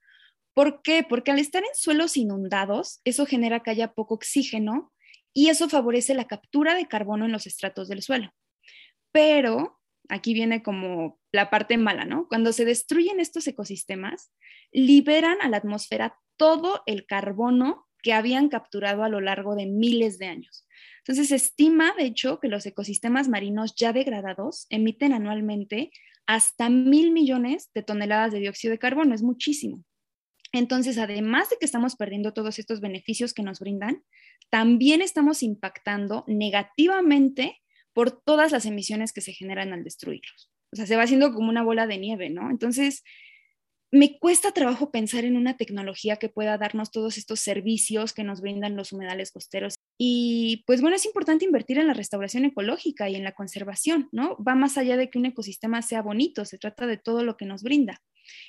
¿Por 0.55 0.81
qué? 0.81 1.03
Porque 1.07 1.31
al 1.31 1.39
estar 1.39 1.63
en 1.63 1.75
suelos 1.75 2.17
inundados, 2.17 3.01
eso 3.05 3.25
genera 3.25 3.61
que 3.61 3.71
haya 3.71 3.93
poco 3.93 4.15
oxígeno 4.15 4.91
y 5.33 5.49
eso 5.49 5.69
favorece 5.69 6.13
la 6.13 6.27
captura 6.27 6.75
de 6.75 6.87
carbono 6.87 7.25
en 7.25 7.31
los 7.31 7.47
estratos 7.47 7.87
del 7.87 8.01
suelo. 8.01 8.31
Pero 9.11 9.79
aquí 10.09 10.33
viene 10.33 10.63
como 10.63 11.19
la 11.31 11.49
parte 11.49 11.77
mala, 11.77 12.05
¿no? 12.05 12.27
Cuando 12.27 12.53
se 12.53 12.65
destruyen 12.65 13.19
estos 13.19 13.47
ecosistemas, 13.47 14.31
liberan 14.71 15.37
a 15.41 15.49
la 15.49 15.57
atmósfera 15.57 16.17
todo 16.37 16.83
el 16.85 17.05
carbono 17.05 17.87
que 18.01 18.13
habían 18.13 18.49
capturado 18.49 19.03
a 19.03 19.09
lo 19.09 19.21
largo 19.21 19.55
de 19.55 19.65
miles 19.65 20.19
de 20.19 20.27
años. 20.27 20.67
Entonces, 20.99 21.29
se 21.29 21.35
estima, 21.35 21.93
de 21.97 22.05
hecho, 22.05 22.39
que 22.39 22.49
los 22.49 22.65
ecosistemas 22.65 23.29
marinos 23.29 23.75
ya 23.75 23.93
degradados 23.93 24.67
emiten 24.69 25.13
anualmente 25.13 25.91
hasta 26.25 26.69
mil 26.69 27.11
millones 27.11 27.69
de 27.73 27.83
toneladas 27.83 28.31
de 28.31 28.39
dióxido 28.39 28.71
de 28.71 28.79
carbono, 28.79 29.13
es 29.13 29.23
muchísimo. 29.23 29.83
Entonces, 30.53 30.99
además 30.99 31.49
de 31.49 31.57
que 31.59 31.65
estamos 31.65 31.95
perdiendo 31.95 32.31
todos 32.31 32.59
estos 32.59 32.79
beneficios 32.79 33.33
que 33.33 33.43
nos 33.43 33.59
brindan, 33.59 34.03
también 34.49 35.01
estamos 35.01 35.41
impactando 35.41 36.23
negativamente 36.27 37.59
por 37.91 38.11
todas 38.11 38.51
las 38.51 38.65
emisiones 38.65 39.13
que 39.13 39.21
se 39.21 39.33
generan 39.33 39.73
al 39.73 39.83
destruirlos. 39.83 40.51
O 40.71 40.75
sea, 40.75 40.85
se 40.85 40.95
va 40.95 41.03
haciendo 41.03 41.33
como 41.33 41.49
una 41.49 41.63
bola 41.63 41.87
de 41.87 41.97
nieve, 41.97 42.29
¿no? 42.29 42.49
Entonces, 42.49 43.03
me 43.91 44.17
cuesta 44.17 44.51
trabajo 44.51 44.89
pensar 44.89 45.23
en 45.23 45.37
una 45.37 45.55
tecnología 45.55 46.15
que 46.15 46.27
pueda 46.27 46.57
darnos 46.57 46.89
todos 46.89 47.19
estos 47.19 47.39
servicios 47.41 48.13
que 48.13 48.23
nos 48.23 48.41
brindan 48.41 48.75
los 48.75 48.91
humedales 48.91 49.31
costeros. 49.31 49.75
Y 49.99 50.63
pues 50.65 50.81
bueno, 50.81 50.95
es 50.95 51.05
importante 51.05 51.45
invertir 51.45 51.77
en 51.77 51.85
la 51.85 51.93
restauración 51.93 52.45
ecológica 52.45 53.07
y 53.07 53.15
en 53.15 53.23
la 53.23 53.33
conservación, 53.33 54.09
¿no? 54.11 54.35
Va 54.37 54.55
más 54.55 54.79
allá 54.79 54.97
de 54.97 55.11
que 55.11 55.19
un 55.19 55.27
ecosistema 55.27 55.83
sea 55.83 56.01
bonito, 56.01 56.43
se 56.43 56.57
trata 56.57 56.87
de 56.87 56.97
todo 56.97 57.23
lo 57.23 57.37
que 57.37 57.45
nos 57.45 57.61
brinda. 57.61 58.01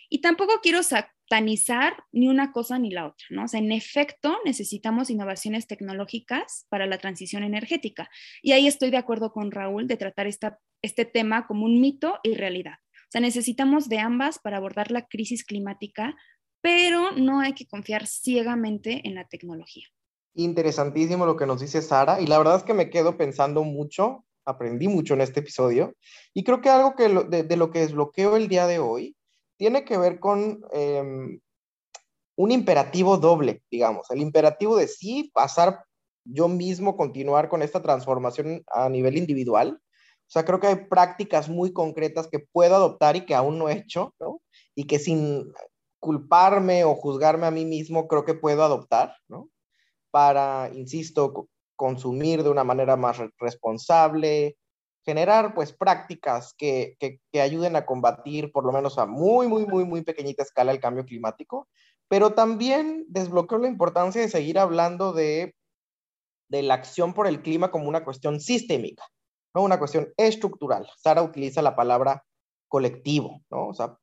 Y 0.08 0.22
tampoco 0.22 0.60
quiero 0.62 0.82
satanizar 1.28 2.04
ni 2.12 2.28
una 2.28 2.52
cosa 2.52 2.78
ni 2.78 2.90
la 2.90 3.06
otra, 3.06 3.26
¿no? 3.30 3.44
O 3.44 3.48
sea, 3.48 3.60
en 3.60 3.72
efecto, 3.72 4.36
necesitamos 4.44 5.10
innovaciones 5.10 5.66
tecnológicas 5.66 6.66
para 6.68 6.86
la 6.86 6.98
transición 6.98 7.42
energética. 7.42 8.08
Y 8.42 8.52
ahí 8.52 8.66
estoy 8.66 8.90
de 8.90 8.98
acuerdo 8.98 9.32
con 9.32 9.50
Raúl 9.50 9.86
de 9.86 9.96
tratar 9.96 10.26
este 10.26 11.04
tema 11.04 11.46
como 11.46 11.64
un 11.64 11.80
mito 11.80 12.18
y 12.22 12.34
realidad. 12.34 12.74
O 12.74 13.10
sea, 13.10 13.20
necesitamos 13.20 13.88
de 13.88 13.98
ambas 13.98 14.38
para 14.38 14.58
abordar 14.58 14.90
la 14.90 15.06
crisis 15.06 15.44
climática, 15.44 16.14
pero 16.60 17.12
no 17.12 17.40
hay 17.40 17.52
que 17.52 17.66
confiar 17.66 18.06
ciegamente 18.06 19.02
en 19.04 19.14
la 19.14 19.26
tecnología. 19.26 19.86
Interesantísimo 20.34 21.26
lo 21.26 21.36
que 21.36 21.46
nos 21.46 21.60
dice 21.60 21.80
Sara, 21.80 22.20
y 22.20 22.26
la 22.26 22.38
verdad 22.38 22.56
es 22.56 22.62
que 22.64 22.74
me 22.74 22.90
quedo 22.90 23.16
pensando 23.16 23.62
mucho, 23.62 24.24
aprendí 24.44 24.88
mucho 24.88 25.14
en 25.14 25.20
este 25.20 25.40
episodio, 25.40 25.94
y 26.32 26.42
creo 26.42 26.60
que 26.60 26.70
algo 26.70 26.96
que 26.96 27.08
de, 27.08 27.44
de 27.44 27.56
lo 27.56 27.70
que 27.70 27.80
desbloqueo 27.80 28.36
el 28.36 28.48
día 28.48 28.66
de 28.66 28.80
hoy 28.80 29.14
tiene 29.56 29.84
que 29.84 29.98
ver 29.98 30.20
con 30.20 30.64
em, 30.72 31.40
un 32.36 32.50
imperativo 32.50 33.16
doble, 33.16 33.62
digamos, 33.70 34.10
el 34.10 34.20
imperativo 34.20 34.76
de 34.76 34.88
sí 34.88 35.30
pasar 35.32 35.84
yo 36.24 36.48
mismo, 36.48 36.96
continuar 36.96 37.48
con 37.48 37.62
esta 37.62 37.82
transformación 37.82 38.64
a 38.68 38.88
nivel 38.88 39.16
individual. 39.16 39.78
O 40.26 40.30
sea, 40.30 40.44
creo 40.44 40.58
que 40.58 40.68
hay 40.68 40.76
prácticas 40.86 41.48
muy 41.48 41.72
concretas 41.72 42.28
que 42.28 42.38
puedo 42.38 42.74
adoptar 42.74 43.14
y 43.16 43.26
que 43.26 43.34
aún 43.34 43.58
no 43.58 43.68
he 43.68 43.74
hecho, 43.74 44.14
¿no? 44.18 44.40
Y 44.74 44.86
que 44.86 44.98
sin 44.98 45.52
culparme 46.00 46.84
o 46.84 46.94
juzgarme 46.94 47.46
a 47.46 47.50
mí 47.50 47.64
mismo, 47.64 48.08
creo 48.08 48.24
que 48.24 48.34
puedo 48.34 48.64
adoptar, 48.64 49.16
¿no? 49.28 49.50
Para, 50.10 50.70
insisto, 50.74 51.48
consumir 51.76 52.42
de 52.42 52.50
una 52.50 52.64
manera 52.64 52.96
más 52.96 53.18
responsable, 53.38 54.56
generar 55.04 55.54
pues 55.54 55.72
prácticas 55.72 56.54
que, 56.56 56.96
que, 56.98 57.40
ayuden 57.40 57.76
a 57.76 57.84
combatir 57.84 58.50
por 58.52 58.64
lo 58.64 58.72
menos 58.72 58.98
a 58.98 59.06
muy, 59.06 59.46
muy, 59.46 59.66
muy, 59.66 59.84
muy 59.84 60.02
pequeñita 60.02 60.42
escala 60.42 60.72
el 60.72 60.80
cambio 60.80 61.04
climático, 61.04 61.68
pero 62.08 62.34
también 62.34 63.04
desbloqueó 63.08 63.58
la 63.58 63.68
importancia 63.68 64.20
de 64.20 64.28
seguir 64.28 64.58
hablando 64.58 65.12
de, 65.12 65.54
de 66.48 66.62
la 66.62 66.74
acción 66.74 67.12
por 67.12 67.26
el 67.26 67.42
clima 67.42 67.70
como 67.70 67.88
una 67.88 68.04
cuestión 68.04 68.40
sistémica, 68.40 69.04
no 69.54 69.62
una 69.62 69.78
cuestión 69.78 70.12
estructural. 70.16 70.88
Sara 70.96 71.22
utiliza 71.22 71.60
la 71.60 71.76
palabra 71.76 72.24
colectivo, 72.68 73.42
¿no? 73.50 73.68
O 73.68 73.74
sea, 73.74 73.98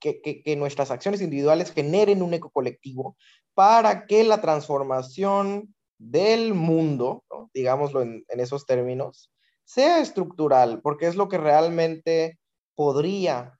que, 0.00 0.54
nuestras 0.56 0.90
acciones 0.90 1.20
individuales 1.20 1.72
generen 1.72 2.22
un 2.22 2.34
eco 2.34 2.50
colectivo 2.50 3.16
para 3.54 4.06
que 4.06 4.22
la 4.24 4.40
transformación 4.40 5.74
del 5.98 6.52
mundo, 6.52 7.24
digámoslo 7.54 8.02
en 8.02 8.24
esos 8.28 8.66
términos, 8.66 9.30
sea 9.66 10.00
estructural, 10.00 10.80
porque 10.80 11.06
es 11.06 11.16
lo 11.16 11.28
que 11.28 11.38
realmente 11.38 12.38
podría, 12.76 13.58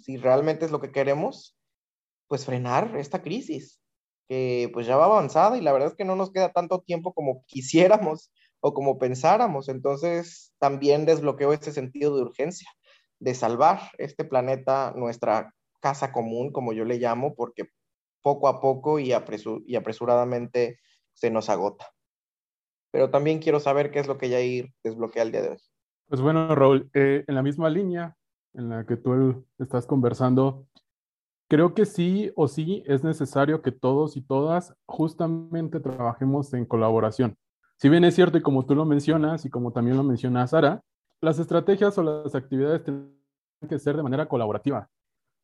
si 0.00 0.16
realmente 0.16 0.66
es 0.66 0.72
lo 0.72 0.80
que 0.80 0.90
queremos, 0.90 1.56
pues 2.26 2.44
frenar 2.44 2.96
esta 2.96 3.22
crisis, 3.22 3.80
que 4.28 4.68
pues 4.72 4.88
ya 4.88 4.96
va 4.96 5.04
avanzada 5.04 5.56
y 5.56 5.60
la 5.60 5.72
verdad 5.72 5.90
es 5.90 5.94
que 5.94 6.04
no 6.04 6.16
nos 6.16 6.32
queda 6.32 6.52
tanto 6.52 6.80
tiempo 6.80 7.14
como 7.14 7.44
quisiéramos 7.46 8.32
o 8.60 8.74
como 8.74 8.98
pensáramos. 8.98 9.68
Entonces 9.68 10.52
también 10.58 11.06
desbloqueo 11.06 11.52
este 11.52 11.70
sentido 11.70 12.16
de 12.16 12.22
urgencia, 12.22 12.68
de 13.20 13.34
salvar 13.34 13.92
este 13.98 14.24
planeta, 14.24 14.92
nuestra 14.96 15.54
casa 15.80 16.10
común, 16.10 16.50
como 16.50 16.72
yo 16.72 16.84
le 16.84 16.98
llamo, 16.98 17.36
porque 17.36 17.70
poco 18.20 18.48
a 18.48 18.60
poco 18.60 18.98
y, 18.98 19.12
y 19.66 19.76
apresuradamente 19.76 20.80
se 21.12 21.30
nos 21.30 21.48
agota 21.48 21.95
pero 22.96 23.10
también 23.10 23.40
quiero 23.40 23.60
saber 23.60 23.90
qué 23.90 23.98
es 23.98 24.06
lo 24.06 24.16
que 24.16 24.30
Yair 24.30 24.72
desbloquea 24.82 25.24
el 25.24 25.30
día 25.30 25.42
de 25.42 25.48
hoy. 25.50 25.58
Pues 26.08 26.22
bueno, 26.22 26.54
Raúl, 26.54 26.88
eh, 26.94 27.24
en 27.26 27.34
la 27.34 27.42
misma 27.42 27.68
línea 27.68 28.16
en 28.54 28.70
la 28.70 28.86
que 28.86 28.96
tú 28.96 29.44
estás 29.58 29.84
conversando, 29.84 30.66
creo 31.46 31.74
que 31.74 31.84
sí 31.84 32.32
o 32.36 32.48
sí 32.48 32.82
es 32.86 33.04
necesario 33.04 33.60
que 33.60 33.70
todos 33.70 34.16
y 34.16 34.22
todas 34.22 34.74
justamente 34.86 35.78
trabajemos 35.78 36.54
en 36.54 36.64
colaboración. 36.64 37.36
Si 37.76 37.90
bien 37.90 38.02
es 38.02 38.14
cierto 38.14 38.38
y 38.38 38.40
como 38.40 38.64
tú 38.64 38.74
lo 38.74 38.86
mencionas 38.86 39.44
y 39.44 39.50
como 39.50 39.72
también 39.72 39.98
lo 39.98 40.02
menciona 40.02 40.46
Sara, 40.46 40.80
las 41.20 41.38
estrategias 41.38 41.98
o 41.98 42.02
las 42.02 42.34
actividades 42.34 42.82
tienen 42.82 43.12
que 43.68 43.78
ser 43.78 43.98
de 43.98 44.04
manera 44.04 44.26
colaborativa. 44.26 44.88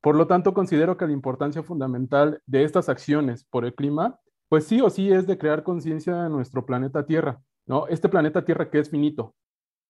Por 0.00 0.14
lo 0.14 0.26
tanto, 0.26 0.54
considero 0.54 0.96
que 0.96 1.06
la 1.06 1.12
importancia 1.12 1.62
fundamental 1.62 2.40
de 2.46 2.64
estas 2.64 2.88
acciones 2.88 3.44
por 3.44 3.66
el 3.66 3.74
clima 3.74 4.18
pues 4.52 4.66
sí 4.66 4.82
o 4.82 4.90
sí 4.90 5.10
es 5.10 5.26
de 5.26 5.38
crear 5.38 5.62
conciencia 5.62 6.24
de 6.24 6.28
nuestro 6.28 6.66
planeta 6.66 7.06
Tierra, 7.06 7.40
¿no? 7.64 7.86
Este 7.86 8.10
planeta 8.10 8.44
Tierra 8.44 8.68
que 8.68 8.80
es 8.80 8.90
finito. 8.90 9.34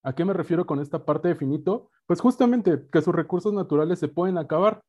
¿A 0.03 0.15
qué 0.15 0.23
me 0.23 0.31
refiero 0.31 0.65
con 0.65 0.79
esta 0.79 1.03
parte 1.03 1.27
de 1.27 1.35
finito? 1.35 1.91
Pues 2.05 2.21
justamente 2.21 2.87
que 2.89 3.01
sus 3.01 3.13
recursos 3.13 3.51
naturales 3.51 3.99
se 3.99 4.07
pueden 4.07 4.37
acabar. 4.37 4.81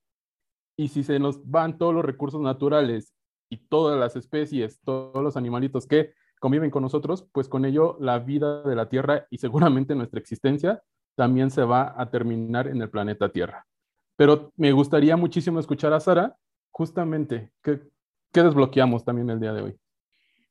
Y 0.79 0.87
si 0.87 1.03
se 1.03 1.19
nos 1.19 1.51
van 1.51 1.77
todos 1.77 1.93
los 1.93 2.05
recursos 2.05 2.41
naturales 2.41 3.17
y 3.51 3.67
todas 3.67 3.99
las 3.99 4.15
especies, 4.15 4.81
todos 4.85 5.25
los 5.25 5.37
animalitos 5.37 5.89
que 5.89 6.13
conviven 6.39 6.71
con 6.71 6.85
nosotros, 6.85 7.27
pues 7.33 7.49
con 7.49 7.65
ello 7.65 7.97
la 7.99 8.21
vida 8.21 8.63
de 8.63 8.77
la 8.77 8.89
Tierra 8.89 9.27
y 9.29 9.39
seguramente 9.39 9.97
nuestra 9.97 10.21
existencia 10.21 10.85
también 11.17 11.51
se 11.51 11.65
va 11.65 12.01
a 12.01 12.11
terminar 12.11 12.69
en 12.69 12.81
el 12.81 12.91
planeta 12.91 13.33
Tierra. 13.33 13.67
Pero 14.15 14.53
me 14.55 14.71
gustaría 14.71 15.17
muchísimo 15.17 15.59
escuchar 15.59 15.93
a 15.95 15.99
Sara, 15.99 16.37
justamente, 16.71 17.51
que 17.61 17.93
¿Qué 18.35 18.43
desbloqueamos 18.43 19.05
también 19.05 19.31
el 19.31 19.39
día 19.39 19.53
de 19.53 19.63
hoy? 19.63 19.77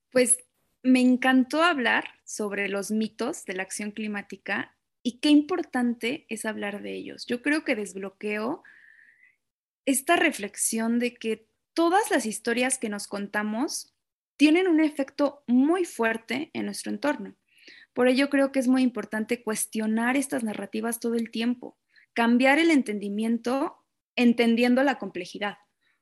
Pues 0.09 0.37
me 0.83 1.01
encantó 1.01 1.61
hablar 1.61 2.05
sobre 2.23 2.69
los 2.69 2.91
mitos 2.91 3.43
de 3.43 3.55
la 3.55 3.63
acción 3.63 3.91
climática 3.91 4.77
y 5.03 5.19
qué 5.19 5.27
importante 5.27 6.25
es 6.29 6.45
hablar 6.45 6.81
de 6.81 6.93
ellos. 6.93 7.25
Yo 7.25 7.41
creo 7.41 7.65
que 7.65 7.75
desbloqueo 7.75 8.63
esta 9.85 10.15
reflexión 10.15 10.97
de 10.97 11.13
que 11.13 11.49
todas 11.73 12.09
las 12.09 12.25
historias 12.25 12.77
que 12.77 12.87
nos 12.87 13.07
contamos 13.07 13.93
tienen 14.37 14.69
un 14.69 14.79
efecto 14.79 15.43
muy 15.45 15.83
fuerte 15.83 16.51
en 16.53 16.67
nuestro 16.67 16.89
entorno. 16.89 17.35
Por 17.91 18.07
ello 18.07 18.29
creo 18.29 18.53
que 18.53 18.59
es 18.59 18.69
muy 18.69 18.81
importante 18.81 19.43
cuestionar 19.43 20.15
estas 20.15 20.41
narrativas 20.41 21.01
todo 21.01 21.15
el 21.15 21.31
tiempo, 21.31 21.77
cambiar 22.13 22.59
el 22.59 22.71
entendimiento 22.71 23.83
entendiendo 24.15 24.83
la 24.83 24.99
complejidad. 24.99 25.57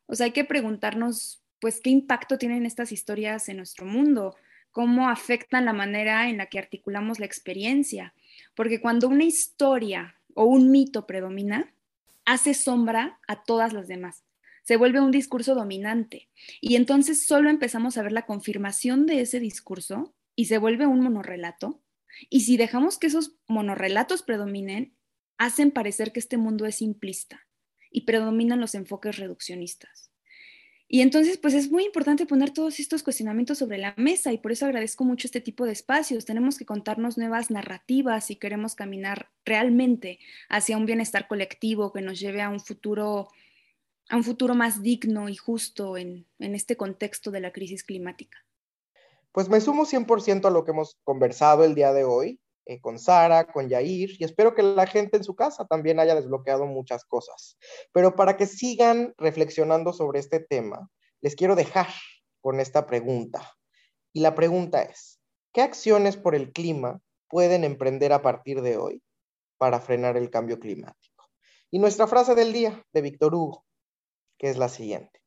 O 0.05 0.13
sea, 0.13 0.25
hay 0.25 0.31
que 0.31 0.45
preguntarnos, 0.45 1.40
pues, 1.61 1.79
qué 1.79 1.91
impacto 1.91 2.37
tienen 2.37 2.65
estas 2.65 2.91
historias 2.91 3.47
en 3.47 3.57
nuestro 3.57 3.85
mundo, 3.85 4.35
cómo 4.71 5.09
afectan 5.09 5.65
la 5.65 5.73
manera 5.73 6.29
en 6.29 6.37
la 6.37 6.47
que 6.47 6.59
articulamos 6.59 7.19
la 7.19 7.25
experiencia. 7.25 8.13
Porque 8.55 8.81
cuando 8.81 9.07
una 9.07 9.23
historia 9.23 10.15
o 10.33 10.45
un 10.45 10.71
mito 10.71 11.05
predomina, 11.05 11.73
hace 12.25 12.53
sombra 12.53 13.19
a 13.27 13.43
todas 13.43 13.73
las 13.73 13.87
demás. 13.87 14.23
Se 14.63 14.77
vuelve 14.77 15.01
un 15.01 15.11
discurso 15.11 15.55
dominante. 15.55 16.29
Y 16.59 16.75
entonces 16.75 17.25
solo 17.25 17.49
empezamos 17.49 17.97
a 17.97 18.03
ver 18.03 18.11
la 18.11 18.25
confirmación 18.25 19.05
de 19.05 19.21
ese 19.21 19.39
discurso 19.39 20.13
y 20.35 20.45
se 20.45 20.57
vuelve 20.57 20.87
un 20.87 21.01
monorrelato. 21.01 21.81
Y 22.29 22.41
si 22.41 22.57
dejamos 22.57 22.97
que 22.97 23.07
esos 23.07 23.35
monorrelatos 23.47 24.21
predominen, 24.21 24.93
hacen 25.37 25.71
parecer 25.71 26.11
que 26.11 26.19
este 26.19 26.37
mundo 26.37 26.65
es 26.65 26.75
simplista 26.75 27.47
y 27.89 28.01
predominan 28.01 28.61
los 28.61 28.75
enfoques 28.75 29.17
reduccionistas. 29.17 30.10
Y 30.93 30.99
entonces, 30.99 31.37
pues 31.37 31.53
es 31.53 31.71
muy 31.71 31.85
importante 31.85 32.25
poner 32.25 32.49
todos 32.51 32.77
estos 32.81 33.01
cuestionamientos 33.01 33.57
sobre 33.57 33.77
la 33.77 33.93
mesa 33.95 34.33
y 34.33 34.37
por 34.37 34.51
eso 34.51 34.65
agradezco 34.65 35.05
mucho 35.05 35.25
este 35.25 35.39
tipo 35.39 35.63
de 35.63 35.71
espacios. 35.71 36.25
Tenemos 36.25 36.57
que 36.57 36.65
contarnos 36.65 37.17
nuevas 37.17 37.49
narrativas 37.49 38.25
si 38.25 38.35
queremos 38.35 38.75
caminar 38.75 39.29
realmente 39.45 40.19
hacia 40.49 40.75
un 40.75 40.85
bienestar 40.85 41.29
colectivo 41.29 41.93
que 41.93 42.01
nos 42.01 42.19
lleve 42.19 42.41
a 42.41 42.49
un 42.49 42.59
futuro, 42.59 43.29
a 44.09 44.17
un 44.17 44.25
futuro 44.25 44.53
más 44.53 44.81
digno 44.81 45.29
y 45.29 45.37
justo 45.37 45.95
en, 45.95 46.25
en 46.39 46.55
este 46.55 46.75
contexto 46.75 47.31
de 47.31 47.39
la 47.39 47.53
crisis 47.53 47.85
climática. 47.85 48.39
Pues 49.31 49.47
me 49.47 49.61
sumo 49.61 49.85
100% 49.85 50.45
a 50.45 50.49
lo 50.49 50.65
que 50.65 50.71
hemos 50.71 50.97
conversado 51.05 51.63
el 51.63 51.73
día 51.73 51.93
de 51.93 52.03
hoy. 52.03 52.41
Eh, 52.65 52.79
con 52.79 52.99
Sara, 52.99 53.51
con 53.51 53.69
Yair, 53.69 54.11
y 54.19 54.23
espero 54.23 54.53
que 54.53 54.61
la 54.61 54.85
gente 54.85 55.17
en 55.17 55.23
su 55.23 55.35
casa 55.35 55.65
también 55.65 55.99
haya 55.99 56.13
desbloqueado 56.13 56.67
muchas 56.67 57.03
cosas. 57.05 57.57
Pero 57.91 58.15
para 58.15 58.37
que 58.37 58.45
sigan 58.45 59.15
reflexionando 59.17 59.93
sobre 59.93 60.19
este 60.19 60.39
tema, 60.39 60.89
les 61.21 61.35
quiero 61.35 61.55
dejar 61.55 61.87
con 62.39 62.59
esta 62.59 62.85
pregunta. 62.85 63.57
Y 64.13 64.19
la 64.19 64.35
pregunta 64.35 64.83
es, 64.83 65.19
¿qué 65.53 65.61
acciones 65.61 66.17
por 66.17 66.35
el 66.35 66.51
clima 66.51 67.01
pueden 67.29 67.63
emprender 67.63 68.13
a 68.13 68.21
partir 68.21 68.61
de 68.61 68.77
hoy 68.77 69.01
para 69.57 69.79
frenar 69.79 70.15
el 70.15 70.29
cambio 70.29 70.59
climático? 70.59 71.29
Y 71.71 71.79
nuestra 71.79 72.05
frase 72.05 72.35
del 72.35 72.53
día 72.53 72.85
de 72.93 73.01
Víctor 73.01 73.33
Hugo, 73.33 73.65
que 74.37 74.49
es 74.49 74.57
la 74.57 74.69
siguiente. 74.69 75.19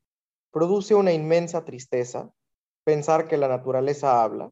Produce 0.52 0.94
una 0.94 1.12
inmensa 1.12 1.64
tristeza 1.64 2.30
pensar 2.84 3.26
que 3.26 3.38
la 3.38 3.48
naturaleza 3.48 4.22
habla 4.22 4.50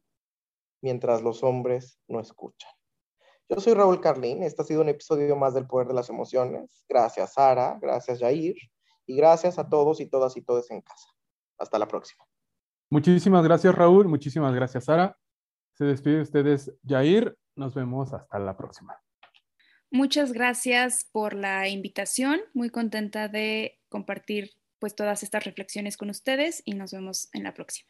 mientras 0.83 1.21
los 1.23 1.43
hombres 1.43 1.97
no 2.07 2.19
escuchan. 2.19 2.69
Yo 3.49 3.59
soy 3.59 3.73
Raúl 3.73 4.01
Carlín, 4.01 4.43
este 4.43 4.61
ha 4.61 4.65
sido 4.65 4.81
un 4.81 4.89
episodio 4.89 5.35
más 5.35 5.53
del 5.53 5.65
Poder 5.65 5.87
de 5.87 5.93
las 5.93 6.09
Emociones. 6.09 6.85
Gracias 6.87 7.33
Sara, 7.33 7.79
gracias 7.81 8.19
Jair 8.19 8.55
y 9.05 9.15
gracias 9.15 9.57
a 9.57 9.69
todos 9.69 10.01
y 10.01 10.07
todas 10.07 10.35
y 10.37 10.41
todos 10.41 10.69
en 10.71 10.81
casa. 10.81 11.07
Hasta 11.57 11.79
la 11.79 11.87
próxima. 11.87 12.25
Muchísimas 12.89 13.43
gracias 13.43 13.73
Raúl, 13.73 14.07
muchísimas 14.07 14.53
gracias 14.53 14.85
Sara. 14.85 15.17
Se 15.73 15.85
despide 15.85 16.17
de 16.17 16.21
ustedes 16.21 16.73
Jair, 16.85 17.37
nos 17.55 17.73
vemos 17.73 18.13
hasta 18.13 18.37
la 18.39 18.57
próxima. 18.57 19.01
Muchas 19.89 20.33
gracias 20.33 21.07
por 21.11 21.33
la 21.33 21.69
invitación, 21.69 22.41
muy 22.53 22.69
contenta 22.69 23.29
de 23.29 23.79
compartir 23.89 24.51
pues 24.79 24.95
todas 24.95 25.23
estas 25.23 25.45
reflexiones 25.45 25.95
con 25.95 26.09
ustedes 26.09 26.61
y 26.65 26.73
nos 26.73 26.91
vemos 26.91 27.29
en 27.31 27.43
la 27.43 27.53
próxima. 27.53 27.89